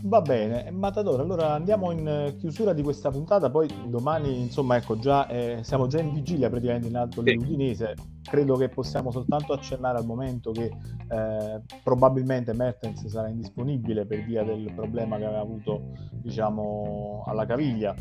Va 0.00 0.20
bene, 0.20 0.70
Matador, 0.70 1.18
allora 1.18 1.54
andiamo 1.54 1.90
in 1.90 2.34
chiusura 2.38 2.72
di 2.72 2.82
questa 2.82 3.10
puntata, 3.10 3.50
poi 3.50 3.68
domani, 3.86 4.40
insomma, 4.40 4.76
ecco, 4.76 4.96
già 4.96 5.26
eh, 5.26 5.58
siamo 5.62 5.88
già 5.88 5.98
in 5.98 6.12
vigilia 6.12 6.48
praticamente 6.48 6.86
in 6.86 6.96
alto 6.96 7.20
dell'Udinese, 7.20 7.94
credo 8.22 8.54
che 8.56 8.68
possiamo 8.68 9.10
soltanto 9.10 9.52
accennare 9.52 9.98
al 9.98 10.06
momento 10.06 10.52
che 10.52 10.66
eh, 10.66 11.60
probabilmente 11.82 12.52
Mertens 12.52 13.06
sarà 13.08 13.28
indisponibile 13.28 14.06
per 14.06 14.24
via 14.24 14.44
del 14.44 14.72
problema 14.72 15.16
che 15.16 15.24
aveva 15.24 15.40
avuto, 15.40 15.90
diciamo, 16.12 17.24
alla 17.26 17.44
caviglia. 17.44 17.92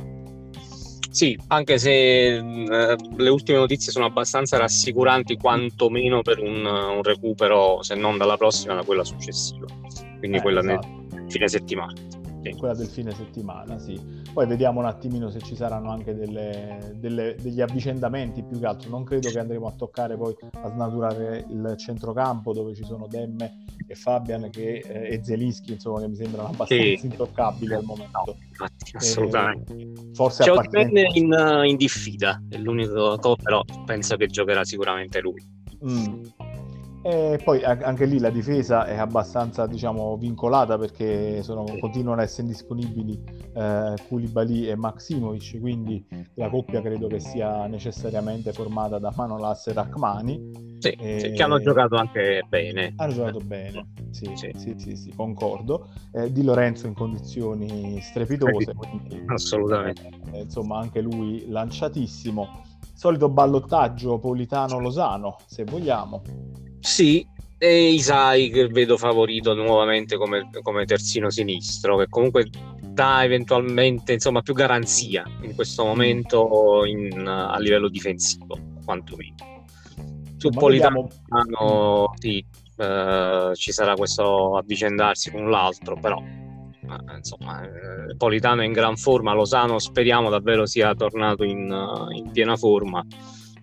Sì, 1.09 1.35
anche 1.47 1.79
se 1.79 1.89
eh, 2.35 2.95
le 3.15 3.29
ultime 3.29 3.57
notizie 3.57 3.91
sono 3.91 4.05
abbastanza 4.05 4.57
rassicuranti, 4.57 5.35
quantomeno 5.35 6.21
per 6.21 6.37
un, 6.37 6.63
un, 6.63 7.01
recupero, 7.01 7.81
se 7.81 7.95
non 7.95 8.17
dalla 8.17 8.37
prossima, 8.37 8.75
da 8.75 8.83
quella 8.83 9.03
successiva. 9.03 9.65
Quindi 10.19 10.37
eh, 10.37 10.41
quella 10.41 10.59
esatto. 10.59 10.96
Fine 11.27 11.47
settimana 11.47 11.93
sì. 12.51 12.57
quella 12.57 12.73
del 12.73 12.87
fine 12.87 13.11
settimana, 13.11 13.77
sì. 13.79 13.99
Poi 14.33 14.45
vediamo 14.45 14.79
un 14.79 14.85
attimino 14.85 15.29
se 15.29 15.39
ci 15.41 15.55
saranno 15.55 15.89
anche 15.89 16.15
delle, 16.15 16.93
delle, 16.95 17.35
degli 17.41 17.61
avvicendamenti 17.61 18.43
più 18.43 18.59
che 18.59 18.65
altro. 18.65 18.89
Non 18.89 19.03
credo 19.03 19.29
che 19.29 19.39
andremo 19.39 19.67
a 19.67 19.71
toccare 19.71 20.15
poi 20.15 20.35
a 20.51 20.69
snaturare 20.69 21.45
il 21.49 21.75
centrocampo 21.77 22.53
dove 22.53 22.75
ci 22.75 22.83
sono 22.83 23.07
Demme 23.07 23.65
e 23.87 23.95
Fabian 23.95 24.49
che, 24.49 24.83
eh, 24.85 25.13
e 25.13 25.23
Zelischi, 25.23 25.73
insomma, 25.73 26.01
che 26.01 26.07
mi 26.07 26.15
sembrano 26.15 26.49
abbastanza 26.49 26.83
sì. 26.83 26.99
intoccabili 27.05 27.73
al 27.73 27.83
momento. 27.83 28.35
No, 28.59 28.67
assolutamente. 28.93 29.73
Eh, 29.73 29.93
forse 30.13 30.43
C'è 30.43 30.51
appartenente... 30.51 31.17
in, 31.17 31.35
in 31.65 31.75
diffida, 31.75 32.41
è 32.49 32.57
l'unico, 32.57 33.17
però 33.41 33.63
penso 33.85 34.15
che 34.15 34.27
giocherà 34.27 34.63
sicuramente 34.63 35.19
lui. 35.19 35.55
Mm. 35.85 36.23
E 37.09 37.39
poi 37.41 37.63
anche 37.63 38.03
lì 38.03 38.19
la 38.19 38.29
difesa 38.29 38.85
è 38.85 38.97
abbastanza 38.97 39.65
diciamo, 39.65 40.17
vincolata 40.17 40.77
perché 40.77 41.41
sono, 41.41 41.63
continuano 41.79 42.19
ad 42.19 42.27
essere 42.27 42.47
disponibili 42.47 43.17
eh, 43.53 43.93
Koulibaly 44.09 44.67
e 44.67 44.75
Maximovic, 44.75 45.57
quindi 45.61 46.05
la 46.33 46.49
coppia 46.49 46.81
credo 46.81 47.07
che 47.07 47.21
sia 47.21 47.65
necessariamente 47.67 48.51
formata 48.51 48.99
da 48.99 49.13
Manolas 49.15 49.67
e 49.67 49.73
Rachmani. 49.73 50.75
Sì, 50.79 50.89
e... 50.89 51.19
sì, 51.21 51.31
che 51.31 51.43
hanno 51.43 51.61
giocato 51.61 51.95
anche 51.95 52.43
bene. 52.45 52.91
Hanno 52.97 53.13
giocato 53.13 53.39
bene, 53.39 53.87
sì, 54.09 54.29
sì, 54.35 54.51
sì, 54.57 54.73
sì, 54.77 54.97
sì 54.97 55.13
concordo. 55.15 55.87
Eh, 56.11 56.29
di 56.33 56.43
Lorenzo 56.43 56.87
in 56.87 56.93
condizioni 56.93 58.01
strepitose. 58.01 58.73
Quindi, 58.73 59.23
Assolutamente. 59.27 60.09
Eh, 60.33 60.41
insomma, 60.41 60.79
anche 60.79 60.99
lui 60.99 61.47
lanciatissimo. 61.47 62.63
Solito 62.93 63.29
ballottaggio 63.29 64.19
Politano-Losano, 64.19 65.37
se 65.45 65.63
vogliamo. 65.63 66.66
Sì, 66.79 67.25
e 67.59 67.91
Isai 67.93 68.49
che 68.49 68.67
vedo 68.67 68.97
favorito 68.97 69.53
nuovamente 69.53 70.15
come, 70.15 70.49
come, 70.61 70.85
terzino 70.85 71.29
sinistro, 71.29 71.97
che 71.97 72.07
comunque 72.07 72.49
dà 72.81 73.23
eventualmente 73.23 74.13
insomma, 74.13 74.41
più 74.41 74.53
garanzia 74.53 75.23
in 75.41 75.55
questo 75.55 75.83
momento 75.83 76.83
in, 76.85 77.27
a 77.27 77.57
livello 77.57 77.89
difensivo, 77.89 78.59
quantomeno. 78.85 79.35
Su 80.37 80.49
Ma 80.49 80.59
Politano 80.59 81.07
vediamo... 81.27 82.13
sì, 82.19 82.45
eh, 82.77 83.51
ci 83.55 83.71
sarà 83.71 83.95
questo 83.95 84.55
avvicendarsi 84.55 85.31
con 85.31 85.49
l'altro, 85.49 85.97
però 85.99 86.21
eh, 86.21 87.15
insomma, 87.15 87.63
eh, 87.63 88.15
Politano 88.15 88.61
è 88.61 88.65
in 88.65 88.71
gran 88.71 88.97
forma, 88.97 89.33
Losano 89.33 89.79
speriamo 89.79 90.29
davvero 90.29 90.67
sia 90.67 90.93
tornato 90.93 91.43
in, 91.43 91.75
in 92.11 92.31
piena 92.31 92.55
forma 92.55 93.03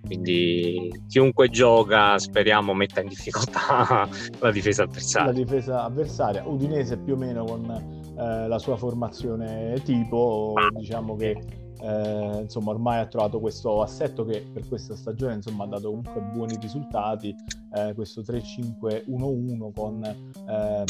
quindi 0.05 0.91
chiunque 1.09 1.49
gioca 1.49 2.19
speriamo 2.19 2.75
metta 2.75 3.01
in 3.01 3.09
difficoltà 3.09 4.09
la 4.41 4.51
difesa 4.51 4.85
avversaria. 4.85 5.33
La 5.33 5.37
difesa 5.37 5.85
avversaria, 5.85 6.47
Udinese 6.47 6.97
più 6.99 7.15
o 7.15 7.17
meno 7.17 7.45
con 7.45 7.71
eh, 7.71 8.49
la 8.49 8.59
sua 8.59 8.77
formazione 8.77 9.81
tipo, 9.85 10.55
diciamo 10.75 11.17
che 11.17 11.37
eh, 11.81 12.41
insomma 12.41 12.71
ormai 12.71 13.01
ha 13.01 13.07
trovato 13.07 13.41
questo 13.41 13.83
assetto 13.83 14.25
che 14.25 14.47
per 14.53 14.67
questa 14.69 14.97
stagione 14.97 15.35
insomma 15.35 15.65
ha 15.65 15.69
dato 15.69 15.89
comunque 15.89 16.21
buoni 16.33 16.57
risultati, 16.61 17.35
eh, 17.75 17.95
questo 17.95 18.23
3-5-1-1 18.23 19.73
con 19.75 20.03
eh, 20.05 20.85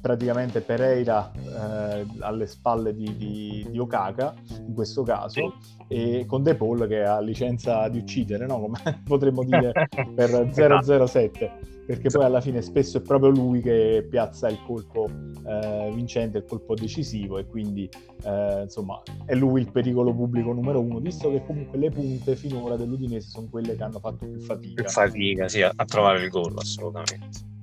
praticamente 0.00 0.60
Pereira 0.60 1.30
eh, 1.32 2.06
alle 2.20 2.46
spalle 2.46 2.94
di, 2.94 3.16
di, 3.16 3.66
di, 3.70 3.78
Okaka 3.78 4.34
in 4.66 4.74
questo 4.74 5.02
caso 5.02 5.54
e 5.88 6.24
con 6.26 6.42
De 6.42 6.54
Paul 6.54 6.86
che 6.86 7.02
ha 7.02 7.20
licenza 7.20 7.88
di 7.88 7.98
uccidere 7.98 8.46
no? 8.46 8.60
come 8.60 8.78
potremmo 9.04 9.42
dire 9.44 9.72
per 10.14 10.50
007 10.52 11.76
perché 11.86 12.10
poi 12.10 12.24
alla 12.24 12.42
fine 12.42 12.60
spesso 12.60 12.98
è 12.98 13.00
proprio 13.00 13.30
lui 13.30 13.62
che 13.62 14.06
piazza 14.08 14.48
il 14.48 14.58
colpo 14.66 15.08
eh, 15.46 15.90
vincente 15.94 16.38
il 16.38 16.44
colpo 16.44 16.74
decisivo 16.74 17.38
e 17.38 17.46
quindi 17.46 17.88
eh, 18.24 18.62
insomma 18.62 19.00
è 19.24 19.34
lui 19.34 19.62
il 19.62 19.70
pericolo 19.70 20.14
pubblico 20.14 20.52
numero 20.52 20.80
uno 20.80 20.98
visto 20.98 21.30
che 21.30 21.42
comunque 21.46 21.78
le 21.78 21.90
punte 21.90 22.36
finora 22.36 22.76
dell'Udinese 22.76 23.30
sono 23.30 23.48
quelle 23.48 23.74
che 23.74 23.82
hanno 23.82 23.98
fatto 23.98 24.26
più 24.26 24.38
fatica. 24.40 24.82
Più 24.82 24.90
fatica 24.90 25.48
sì, 25.48 25.62
a, 25.62 25.72
a 25.74 25.84
trovare 25.84 26.22
il 26.24 26.28
gol 26.28 26.54
assolutamente 26.58 27.56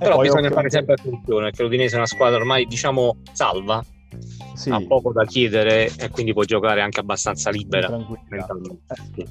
però 0.00 0.18
bisogna 0.18 0.50
fare 0.50 0.70
sempre 0.70 0.94
attenzione 0.94 1.44
perché 1.46 1.62
l'Udinese 1.62 1.94
è 1.94 1.98
una 1.98 2.06
squadra 2.06 2.38
ormai 2.38 2.66
diciamo 2.66 3.18
salva. 3.32 3.84
Sì. 4.54 4.70
ha 4.70 4.84
poco 4.84 5.12
da 5.12 5.24
chiedere 5.24 5.88
e 5.96 6.10
quindi 6.10 6.32
può 6.32 6.42
giocare 6.42 6.80
anche 6.82 6.98
abbastanza 6.98 7.48
libera 7.50 7.88
eh, 7.96 9.26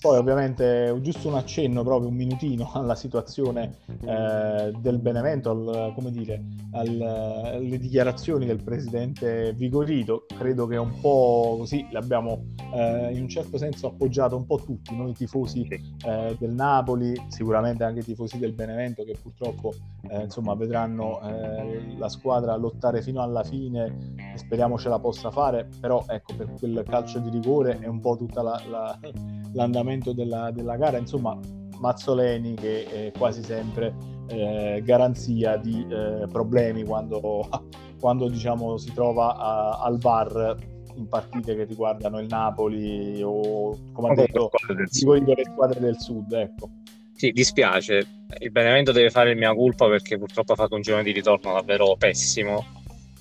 Poi 0.00 0.16
ovviamente 0.16 0.96
giusto 1.02 1.28
un 1.28 1.34
accenno, 1.34 1.82
proprio 1.82 2.08
un 2.08 2.14
minutino 2.14 2.70
alla 2.74 2.94
situazione 2.94 3.76
eh, 3.86 4.72
del 4.78 4.98
Benevento, 4.98 5.50
al, 5.50 5.92
come 5.94 6.10
dire, 6.10 6.42
al, 6.72 7.00
alle 7.00 7.78
dichiarazioni 7.78 8.46
del 8.46 8.62
presidente 8.62 9.52
Vigorito. 9.52 10.24
Credo 10.26 10.66
che 10.66 10.78
un 10.78 10.98
po' 11.00 11.56
così 11.58 11.86
l'abbiamo 11.90 12.46
eh, 12.72 13.10
in 13.12 13.22
un 13.22 13.28
certo 13.28 13.58
senso 13.58 13.88
appoggiato 13.88 14.36
un 14.36 14.46
po' 14.46 14.62
tutti, 14.64 14.96
noi 14.96 15.12
tifosi 15.12 15.68
eh, 15.68 16.36
del 16.38 16.52
Napoli, 16.52 17.14
sicuramente 17.28 17.84
anche 17.84 18.00
i 18.00 18.04
tifosi 18.04 18.38
del 18.38 18.52
Benevento 18.52 19.04
che 19.04 19.16
purtroppo 19.20 19.74
eh, 20.08 20.22
insomma, 20.22 20.54
vedranno 20.54 21.20
eh, 21.20 21.94
la 21.98 22.08
squadra 22.08 22.56
lottare 22.56 23.02
fino 23.02 23.20
alla 23.20 23.44
fine 23.44 24.14
speriamo 24.34 24.78
ce 24.78 24.88
la 24.88 24.98
possa 24.98 25.30
fare, 25.30 25.68
però 25.78 26.04
ecco 26.08 26.34
per 26.34 26.52
quel 26.58 26.82
calcio 26.88 27.18
di 27.18 27.28
rigore 27.28 27.78
è 27.80 27.86
un 27.86 28.00
po' 28.00 28.16
tutta 28.16 28.42
la, 28.42 28.60
la, 28.68 28.98
l'andamento 29.52 30.12
della, 30.12 30.50
della, 30.52 30.76
gara, 30.76 30.98
insomma 30.98 31.38
Mazzoleni 31.78 32.54
che 32.54 32.86
è 32.86 33.12
quasi 33.16 33.42
sempre 33.42 33.94
eh, 34.28 34.82
garanzia 34.84 35.56
di 35.56 35.86
eh, 35.88 36.26
problemi 36.30 36.84
quando, 36.84 37.48
quando 37.98 38.28
diciamo, 38.28 38.76
si 38.76 38.92
trova 38.92 39.36
a, 39.36 39.80
al 39.82 39.98
bar 39.98 40.56
in 40.96 41.08
partite 41.08 41.54
che 41.54 41.64
riguardano 41.64 42.18
il 42.18 42.26
Napoli 42.28 43.22
o 43.22 43.76
come 43.92 44.10
ha 44.10 44.14
detto 44.14 44.50
le 44.68 45.44
squadre 45.44 45.80
del 45.80 45.98
sud 45.98 46.32
ecco. 46.32 46.70
Sì, 47.20 47.32
dispiace. 47.32 48.06
Il 48.38 48.50
Benevento 48.50 48.92
deve 48.92 49.10
fare 49.10 49.32
il 49.32 49.36
mia 49.36 49.54
colpa 49.54 49.86
perché 49.88 50.16
purtroppo 50.16 50.52
ha 50.52 50.56
fatto 50.56 50.74
un 50.74 50.80
giorno 50.80 51.02
di 51.02 51.12
ritorno 51.12 51.52
davvero 51.52 51.94
pessimo, 51.98 52.64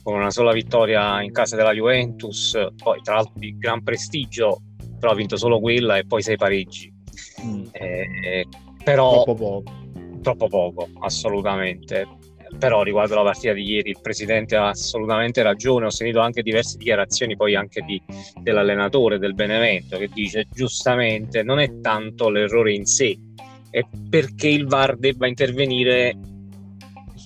con 0.04 0.16
una 0.16 0.32
sola 0.32 0.54
vittoria 0.54 1.22
in 1.22 1.34
casa 1.34 1.58
della 1.58 1.74
Juventus, 1.74 2.58
poi 2.82 3.02
tra 3.02 3.16
l'altro 3.16 3.34
di 3.36 3.58
gran 3.58 3.84
prestigio, 3.84 4.62
però 5.00 5.12
ha 5.14 5.16
vinto 5.16 5.38
solo 5.38 5.60
quella 5.60 5.98
e 5.98 6.06
poi 6.06 6.22
sei 6.22 6.36
pareggi. 6.36 6.92
Mm. 7.44 7.64
Eh, 7.72 8.48
però 8.84 9.24
troppo 9.24 9.36
poco. 9.36 9.64
Troppo 10.22 10.48
poco, 10.48 10.90
assolutamente. 11.00 12.08
Però 12.58 12.82
riguardo 12.82 13.16
la 13.16 13.24
partita 13.24 13.54
di 13.54 13.64
ieri 13.64 13.92
il 13.92 14.00
presidente 14.02 14.56
ha 14.56 14.70
assolutamente 14.70 15.44
ragione, 15.44 15.86
ho 15.86 15.92
sentito 15.92 16.20
anche 16.20 16.42
diverse 16.42 16.78
dichiarazioni 16.78 17.36
poi 17.36 17.56
anche 17.56 17.82
di, 17.82 18.02
dell'allenatore 18.42 19.20
del 19.20 19.36
Benevento 19.36 19.98
che 19.98 20.10
dice 20.12 20.48
giustamente 20.52 21.44
non 21.44 21.60
è 21.60 21.80
tanto 21.80 22.30
l'errore 22.30 22.74
in 22.74 22.86
sé, 22.86 23.16
è 23.70 23.86
perché 24.10 24.48
il 24.48 24.66
VAR 24.66 24.98
debba 24.98 25.28
intervenire 25.28 26.18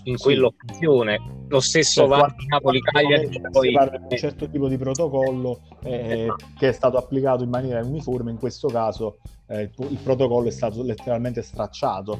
in 0.03 0.17
quell'occasione. 0.17 1.45
Lo 1.47 1.59
stesso 1.59 2.07
cioè, 2.07 2.33
di 2.37 2.45
Napoli-Cagliari. 2.47 3.41
Poi... 3.51 3.67
Si 3.69 3.73
parla 3.73 3.97
di 3.97 4.05
un 4.09 4.17
certo 4.17 4.49
tipo 4.49 4.67
di 4.67 4.77
protocollo 4.77 5.61
eh, 5.83 6.33
che 6.57 6.69
è 6.69 6.71
stato 6.71 6.97
applicato 6.97 7.43
in 7.43 7.49
maniera 7.49 7.83
uniforme, 7.83 8.31
in 8.31 8.37
questo 8.37 8.67
caso 8.67 9.17
eh, 9.47 9.61
il, 9.61 9.71
il, 9.89 9.99
protocollo 10.01 10.47
è 10.47 10.51
stato 10.51 10.83
letteralmente 10.83 11.41
stracciato. 11.41 12.19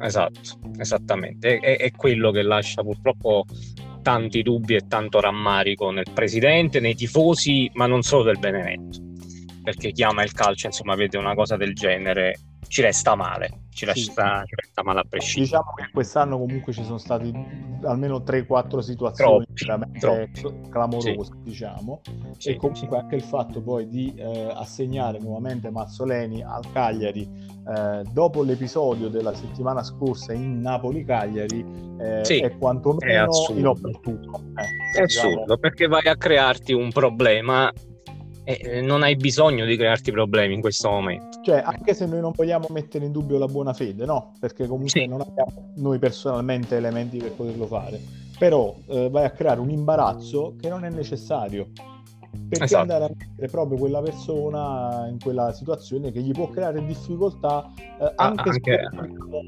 Esatto, 0.00 0.58
esattamente. 0.78 1.58
È, 1.58 1.76
è 1.78 1.90
quello 1.92 2.30
che 2.30 2.42
lascia 2.42 2.82
purtroppo 2.82 3.44
tanti 4.02 4.42
dubbi 4.42 4.74
e 4.74 4.86
tanto 4.88 5.20
rammarico 5.20 5.90
nel 5.90 6.06
presidente, 6.12 6.80
nei 6.80 6.94
tifosi, 6.94 7.70
ma 7.74 7.86
non 7.86 8.02
solo 8.02 8.24
del 8.24 8.38
Benevento. 8.38 8.98
Perché 9.62 9.92
chiama 9.92 10.22
il 10.24 10.32
calcio, 10.32 10.66
insomma, 10.66 10.94
vede 10.94 11.18
una 11.18 11.34
cosa 11.34 11.56
del 11.56 11.74
genere 11.74 12.38
ci 12.66 12.80
resta 12.80 13.14
male, 13.14 13.61
ci 13.72 13.84
resta, 13.84 14.40
sì. 14.40 14.48
ci 14.48 14.54
resta 14.54 14.82
male 14.82 15.00
a 15.00 15.04
prescindere. 15.08 15.44
Diciamo 15.44 15.72
che 15.74 15.90
quest'anno 15.92 16.38
comunque 16.38 16.72
ci 16.72 16.84
sono 16.84 16.98
state 16.98 17.32
almeno 17.84 18.18
3-4 18.18 18.78
situazioni 18.78 19.44
troppi, 19.44 19.64
veramente 19.64 19.98
troppi. 19.98 20.68
clamorose, 20.68 21.24
sì. 21.24 21.30
diciamo, 21.42 22.00
sì, 22.38 22.50
e 22.50 22.56
comunque 22.56 22.98
anche 22.98 23.16
il 23.16 23.22
fatto 23.22 23.62
poi 23.62 23.88
di 23.88 24.14
eh, 24.16 24.52
assegnare 24.54 25.18
nuovamente 25.18 25.70
Mazzoleni 25.70 26.42
al 26.42 26.64
Cagliari 26.72 27.22
eh, 27.22 28.02
dopo 28.10 28.42
l'episodio 28.42 29.08
della 29.08 29.34
settimana 29.34 29.82
scorsa 29.82 30.32
in 30.32 30.60
Napoli-Cagliari 30.60 31.64
eh, 31.98 32.20
è 32.20 32.56
quantomeno 32.58 33.48
è 33.48 33.52
inopportuno. 33.52 34.52
Eh, 34.56 35.00
è 35.00 35.04
diciamo. 35.04 35.32
assurdo 35.32 35.56
perché 35.56 35.86
vai 35.86 36.06
a 36.06 36.16
crearti 36.16 36.72
un 36.72 36.90
problema 36.92 37.72
e 38.44 38.80
non 38.80 39.02
hai 39.02 39.16
bisogno 39.16 39.64
di 39.64 39.76
crearti 39.76 40.10
problemi 40.10 40.54
in 40.54 40.60
questo 40.60 40.90
momento. 40.90 41.40
Cioè, 41.42 41.62
anche 41.64 41.94
se 41.94 42.06
noi 42.06 42.20
non 42.20 42.32
vogliamo 42.34 42.66
mettere 42.70 43.04
in 43.04 43.12
dubbio 43.12 43.38
la 43.38 43.46
buona 43.46 43.72
fede, 43.72 44.04
no? 44.04 44.32
Perché 44.40 44.66
comunque 44.66 45.00
sì. 45.00 45.06
non 45.06 45.20
abbiamo 45.20 45.72
noi 45.76 45.98
personalmente 45.98 46.76
elementi 46.76 47.18
per 47.18 47.32
poterlo 47.32 47.66
fare. 47.66 48.00
Però 48.38 48.74
eh, 48.88 49.08
vai 49.10 49.24
a 49.24 49.30
creare 49.30 49.60
un 49.60 49.70
imbarazzo 49.70 50.56
che 50.60 50.68
non 50.68 50.84
è 50.84 50.90
necessario. 50.90 51.68
Perché 52.48 52.64
esatto. 52.64 52.82
andare 52.82 53.04
a 53.04 53.08
mettere 53.16 53.48
proprio 53.48 53.78
quella 53.78 54.00
persona 54.00 55.06
in 55.08 55.18
quella 55.18 55.52
situazione 55.52 56.10
che 56.10 56.20
gli 56.20 56.32
può 56.32 56.48
creare 56.48 56.84
difficoltà 56.84 57.72
eh, 57.76 58.12
anche, 58.16 58.48
ah, 58.48 58.52
anche... 58.52 58.80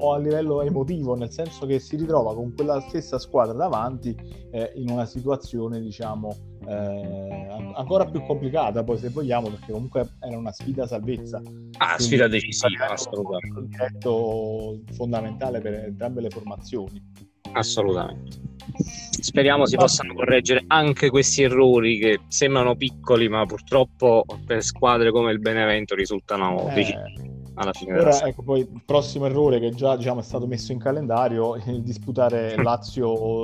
a 0.03 0.17
livello 0.17 0.61
emotivo, 0.61 1.15
nel 1.15 1.31
senso 1.31 1.65
che 1.65 1.79
si 1.79 1.95
ritrova 1.97 2.33
con 2.33 2.53
quella 2.53 2.79
stessa 2.81 3.19
squadra 3.19 3.53
davanti 3.53 4.15
eh, 4.51 4.71
in 4.75 4.89
una 4.89 5.05
situazione, 5.05 5.79
diciamo, 5.79 6.35
eh, 6.67 7.47
ancora 7.75 8.05
più 8.05 8.25
complicata 8.25 8.83
poi 8.83 8.97
se 8.97 9.09
vogliamo 9.09 9.49
perché 9.49 9.71
comunque 9.71 10.15
era 10.19 10.35
una 10.35 10.51
sfida 10.51 10.87
salvezza 10.87 11.37
ah 11.37 11.95
Quindi, 11.95 12.03
sfida 12.03 12.27
decisiva 12.27 12.89
assolutamente 12.89 13.59
un 13.59 13.67
diretto 13.67 14.79
fondamentale 14.93 15.61
per 15.61 15.73
entrambe 15.73 16.21
le 16.21 16.29
formazioni 16.29 17.33
assolutamente. 17.55 18.43
Speriamo 18.77 19.65
si 19.65 19.75
possano 19.75 20.13
correggere 20.13 20.63
anche 20.67 21.09
questi 21.09 21.43
errori 21.43 21.97
che 21.97 22.19
sembrano 22.27 22.75
piccoli 22.75 23.27
ma 23.29 23.45
purtroppo 23.45 24.25
per 24.45 24.63
squadre 24.63 25.11
come 25.11 25.31
il 25.31 25.39
Benevento 25.39 25.95
risultano 25.95 26.69
eh, 26.69 26.73
decisivi 26.73 27.33
alla 27.55 27.73
fine 27.73 27.97
Ora, 27.97 28.21
ecco, 28.21 28.43
poi 28.43 28.59
il 28.61 28.81
prossimo 28.85 29.25
errore 29.25 29.59
che 29.59 29.71
già 29.71 29.95
diciamo, 29.95 30.19
è 30.19 30.23
stato 30.23 30.45
messo 30.45 30.71
in 30.71 30.79
calendario 30.79 31.55
è 31.63 31.71
disputare 31.79 32.55
Lazio 32.61 33.43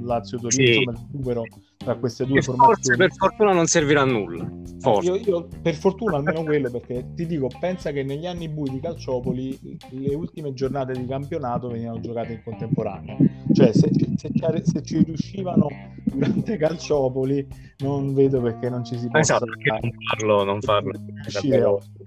Lazio 0.00 0.38
Torino 0.38 0.50
sì. 0.50 0.76
insomma 0.78 0.98
il 0.98 1.06
numero 1.12 1.42
tra 1.82 1.94
queste 1.96 2.26
due 2.26 2.42
formazioni. 2.42 2.74
Forse 2.74 2.96
per 2.96 3.12
fortuna 3.12 3.52
non 3.52 3.66
servirà 3.66 4.02
a 4.02 4.04
nulla. 4.04 4.50
Io, 5.02 5.14
io, 5.16 5.48
per 5.62 5.74
fortuna 5.74 6.16
almeno 6.16 6.42
quello, 6.42 6.70
perché 6.70 7.12
ti 7.14 7.26
dico, 7.26 7.48
pensa 7.60 7.92
che 7.92 8.02
negli 8.02 8.26
anni 8.26 8.48
bui 8.48 8.70
di 8.70 8.80
Calciopoli 8.80 9.78
le 9.90 10.14
ultime 10.14 10.52
giornate 10.54 10.92
di 10.92 11.06
campionato 11.06 11.68
venivano 11.68 12.00
giocate 12.00 12.32
in 12.32 12.42
contemporanea. 12.42 13.16
Cioè, 13.52 13.72
se, 13.72 13.90
se, 14.16 14.30
se 14.62 14.82
ci 14.82 15.02
riuscivano 15.02 15.68
durante 16.04 16.56
Calciopoli, 16.56 17.46
non 17.78 18.14
vedo 18.14 18.40
perché 18.40 18.68
non 18.68 18.84
ci 18.84 18.98
si 18.98 19.06
possa... 19.06 19.36
Esatto, 19.36 19.44
non 19.44 19.90
farlo, 20.08 20.44
non 20.44 20.60
farlo. 20.60 20.92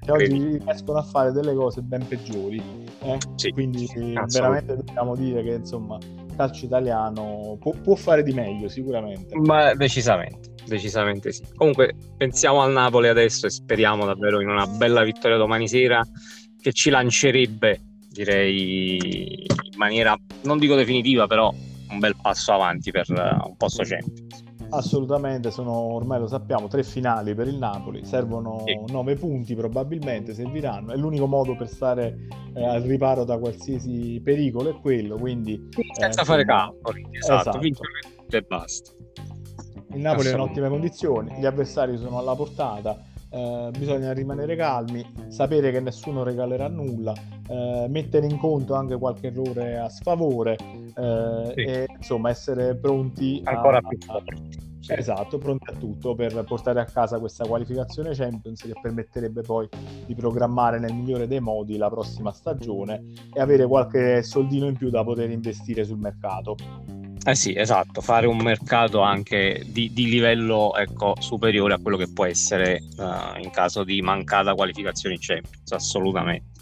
Che 0.05 0.11
oggi 0.11 0.59
riescono 0.63 0.99
a 0.99 1.03
fare 1.03 1.31
delle 1.31 1.53
cose 1.55 1.81
ben 1.81 2.07
peggiori. 2.07 2.61
Eh? 3.01 3.17
Sì, 3.35 3.49
Quindi 3.49 3.89
veramente 4.27 4.75
dobbiamo 4.75 5.15
dire 5.15 5.43
che 5.43 5.53
insomma 5.53 5.97
calcio 6.35 6.65
italiano 6.65 7.57
può, 7.59 7.73
può, 7.81 7.95
fare 7.95 8.21
di 8.21 8.33
meglio 8.33 8.67
sicuramente. 8.67 9.35
Ma 9.37 9.73
decisamente, 9.73 10.53
decisamente 10.65 11.31
sì. 11.31 11.43
Comunque 11.55 11.95
pensiamo 12.17 12.61
al 12.61 12.71
Napoli 12.71 13.07
adesso 13.07 13.47
e 13.47 13.49
speriamo 13.49 14.05
davvero 14.05 14.41
in 14.41 14.49
una 14.49 14.67
bella 14.67 15.03
vittoria 15.03 15.37
domani 15.37 15.67
sera 15.67 16.01
che 16.61 16.71
ci 16.71 16.89
lancerebbe, 16.89 17.79
direi, 18.09 19.45
in 19.45 19.77
maniera, 19.77 20.17
non 20.43 20.57
dico 20.57 20.75
definitiva, 20.75 21.27
però 21.27 21.53
un 21.89 21.99
bel 21.99 22.15
passo 22.21 22.53
avanti 22.53 22.91
per 22.91 23.05
un 23.09 23.55
posto 23.57 23.83
Champions. 23.83 24.44
Assolutamente, 24.69 25.51
sono 25.51 25.71
ormai 25.71 26.19
lo 26.19 26.27
sappiamo, 26.27 26.67
tre 26.67 26.83
finali 26.83 27.33
per 27.33 27.47
il 27.47 27.57
Napoli, 27.57 28.05
servono 28.05 28.63
nove 28.87 29.15
punti 29.15 29.55
probabilmente, 29.55 30.33
serviranno, 30.33 30.91
è 30.91 30.95
l'unico 30.95 31.27
modo 31.27 31.55
per 31.55 31.69
stare 31.69 32.27
eh, 32.53 32.65
al 32.65 32.81
riparo 32.81 33.23
da 33.23 33.37
qualsiasi 33.37 34.19
pericolo, 34.23 34.69
è 34.71 34.79
quello, 34.81 35.17
quindi... 35.17 35.69
Sì, 35.69 35.83
senza 35.93 36.21
eh, 36.21 36.25
fare 36.25 36.45
campo, 36.45 36.91
esatto, 37.11 37.39
esatto. 37.39 37.59
vincere 37.59 37.89
e 38.29 38.41
basta. 38.41 38.91
Il 39.93 40.01
Napoli 40.01 40.27
è 40.27 40.33
in 40.33 40.39
ottime 40.39 40.67
condizioni, 40.67 41.39
gli 41.39 41.45
avversari 41.45 41.97
sono 41.97 42.17
alla 42.17 42.35
portata, 42.35 43.01
eh, 43.35 43.69
bisogna 43.77 44.13
rimanere 44.13 44.55
calmi, 44.55 45.05
sapere 45.27 45.69
che 45.71 45.81
nessuno 45.81 46.23
regalerà 46.23 46.69
nulla, 46.69 47.13
eh, 47.49 47.85
mettere 47.89 48.25
in 48.27 48.37
conto 48.37 48.75
anche 48.75 48.97
qualche 48.97 49.27
errore 49.27 49.77
a 49.77 49.89
sfavore 49.89 50.55
eh, 50.95 51.51
sì. 51.53 51.61
e 51.61 51.85
insomma 51.97 52.29
essere 52.29 52.75
pronti 52.77 53.41
ancora 53.43 53.79
a, 53.79 53.81
più 53.81 53.97
forti. 53.99 54.73
Sì. 54.79 54.93
Esatto, 54.93 55.37
pronti 55.37 55.69
a 55.69 55.73
tutto 55.73 56.15
per 56.15 56.45
portare 56.47 56.79
a 56.79 56.85
casa 56.85 57.19
questa 57.19 57.45
qualificazione 57.45 58.13
Champions 58.13 58.61
che 58.61 58.73
permetterebbe 58.79 59.41
poi 59.41 59.67
di 60.05 60.15
programmare 60.15 60.79
nel 60.79 60.93
migliore 60.93 61.27
dei 61.27 61.41
modi 61.41 61.75
la 61.75 61.89
prossima 61.89 62.31
stagione 62.31 63.03
e 63.33 63.41
avere 63.41 63.67
qualche 63.67 64.23
soldino 64.23 64.67
in 64.67 64.77
più 64.77 64.89
da 64.89 65.03
poter 65.03 65.29
investire 65.29 65.83
sul 65.83 65.97
mercato. 65.97 66.55
Eh 67.27 67.33
sì, 67.33 67.55
esatto, 67.55 68.01
fare 68.01 68.27
un 68.27 68.37
mercato 68.37 69.01
anche 69.01 69.63
di, 69.65 69.91
di 69.91 70.07
livello 70.07 70.75
ecco, 70.75 71.15
superiore 71.17 71.73
a 71.73 71.79
quello 71.79 71.97
che 71.97 72.07
può 72.07 72.23
essere 72.25 72.83
uh, 72.97 73.39
in 73.41 73.49
caso 73.49 73.83
di 73.83 73.99
mancata 74.03 74.53
qualificazione 74.53 75.15
in 75.15 75.21
Champions, 75.21 75.71
assolutamente. 75.71 76.54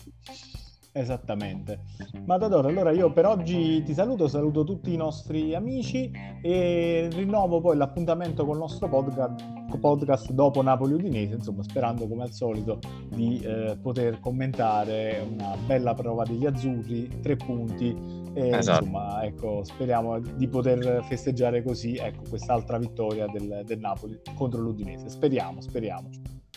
Esattamente. 0.96 1.80
Matador, 2.26 2.68
allora 2.68 2.92
io 2.92 3.12
per 3.12 3.26
oggi 3.26 3.82
ti 3.82 3.96
saluto, 3.96 4.28
saluto 4.28 4.64
tutti 4.64 4.94
i 4.94 4.96
nostri 4.96 5.56
amici 5.56 6.12
e 6.40 7.10
rinnovo 7.12 7.62
poi 7.62 7.76
l'appuntamento 7.76 8.46
con 8.46 8.54
il 8.54 8.60
nostro 8.60 8.88
podcast, 8.88 9.44
podcast 9.80 10.32
dopo 10.34 10.62
Napoli 10.62 10.94
Udinese, 10.94 11.34
insomma 11.34 11.64
sperando 11.64 12.08
come 12.08 12.22
al 12.22 12.32
solito 12.32 12.78
di 13.10 13.42
eh, 13.42 13.76
poter 13.82 14.20
commentare 14.20 15.26
una 15.28 15.58
bella 15.66 15.96
prova 15.96 16.26
degli 16.26 16.46
azzurri, 16.46 17.22
tre 17.22 17.38
punti 17.38 18.22
e 18.36 18.50
esatto. 18.50 18.84
insomma 18.84 19.24
ecco 19.24 19.64
speriamo 19.64 20.20
di 20.20 20.48
poter 20.48 21.04
festeggiare 21.06 21.64
così 21.64 21.96
ecco 21.96 22.22
quest'altra 22.30 22.78
vittoria 22.78 23.26
del, 23.26 23.64
del 23.66 23.80
Napoli 23.80 24.20
contro 24.36 24.62
l'Udinese. 24.62 25.10
Speriamo, 25.10 25.60
speriamo. 25.60 26.10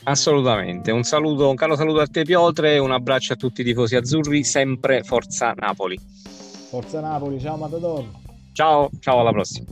Assolutamente, 0.05 0.91
un 0.93 1.03
saluto, 1.03 1.49
un 1.49 1.57
caro 1.57 1.75
saluto 1.75 2.01
a 2.01 2.07
te 2.07 2.23
Piotre 2.23 2.79
un 2.79 2.93
abbraccio 2.93 3.33
a 3.33 3.37
tutti 3.37 3.63
i 3.63 3.65
tifosi 3.65 3.97
azzurri, 3.97 4.45
sempre 4.45 5.03
Forza 5.03 5.53
Napoli. 5.57 5.99
Forza 6.69 7.01
Napoli, 7.01 7.41
ciao 7.41 7.57
Matador. 7.57 8.05
Ciao, 8.53 8.89
ciao 9.01 9.21
alla 9.21 9.33
prossima. 9.33 9.67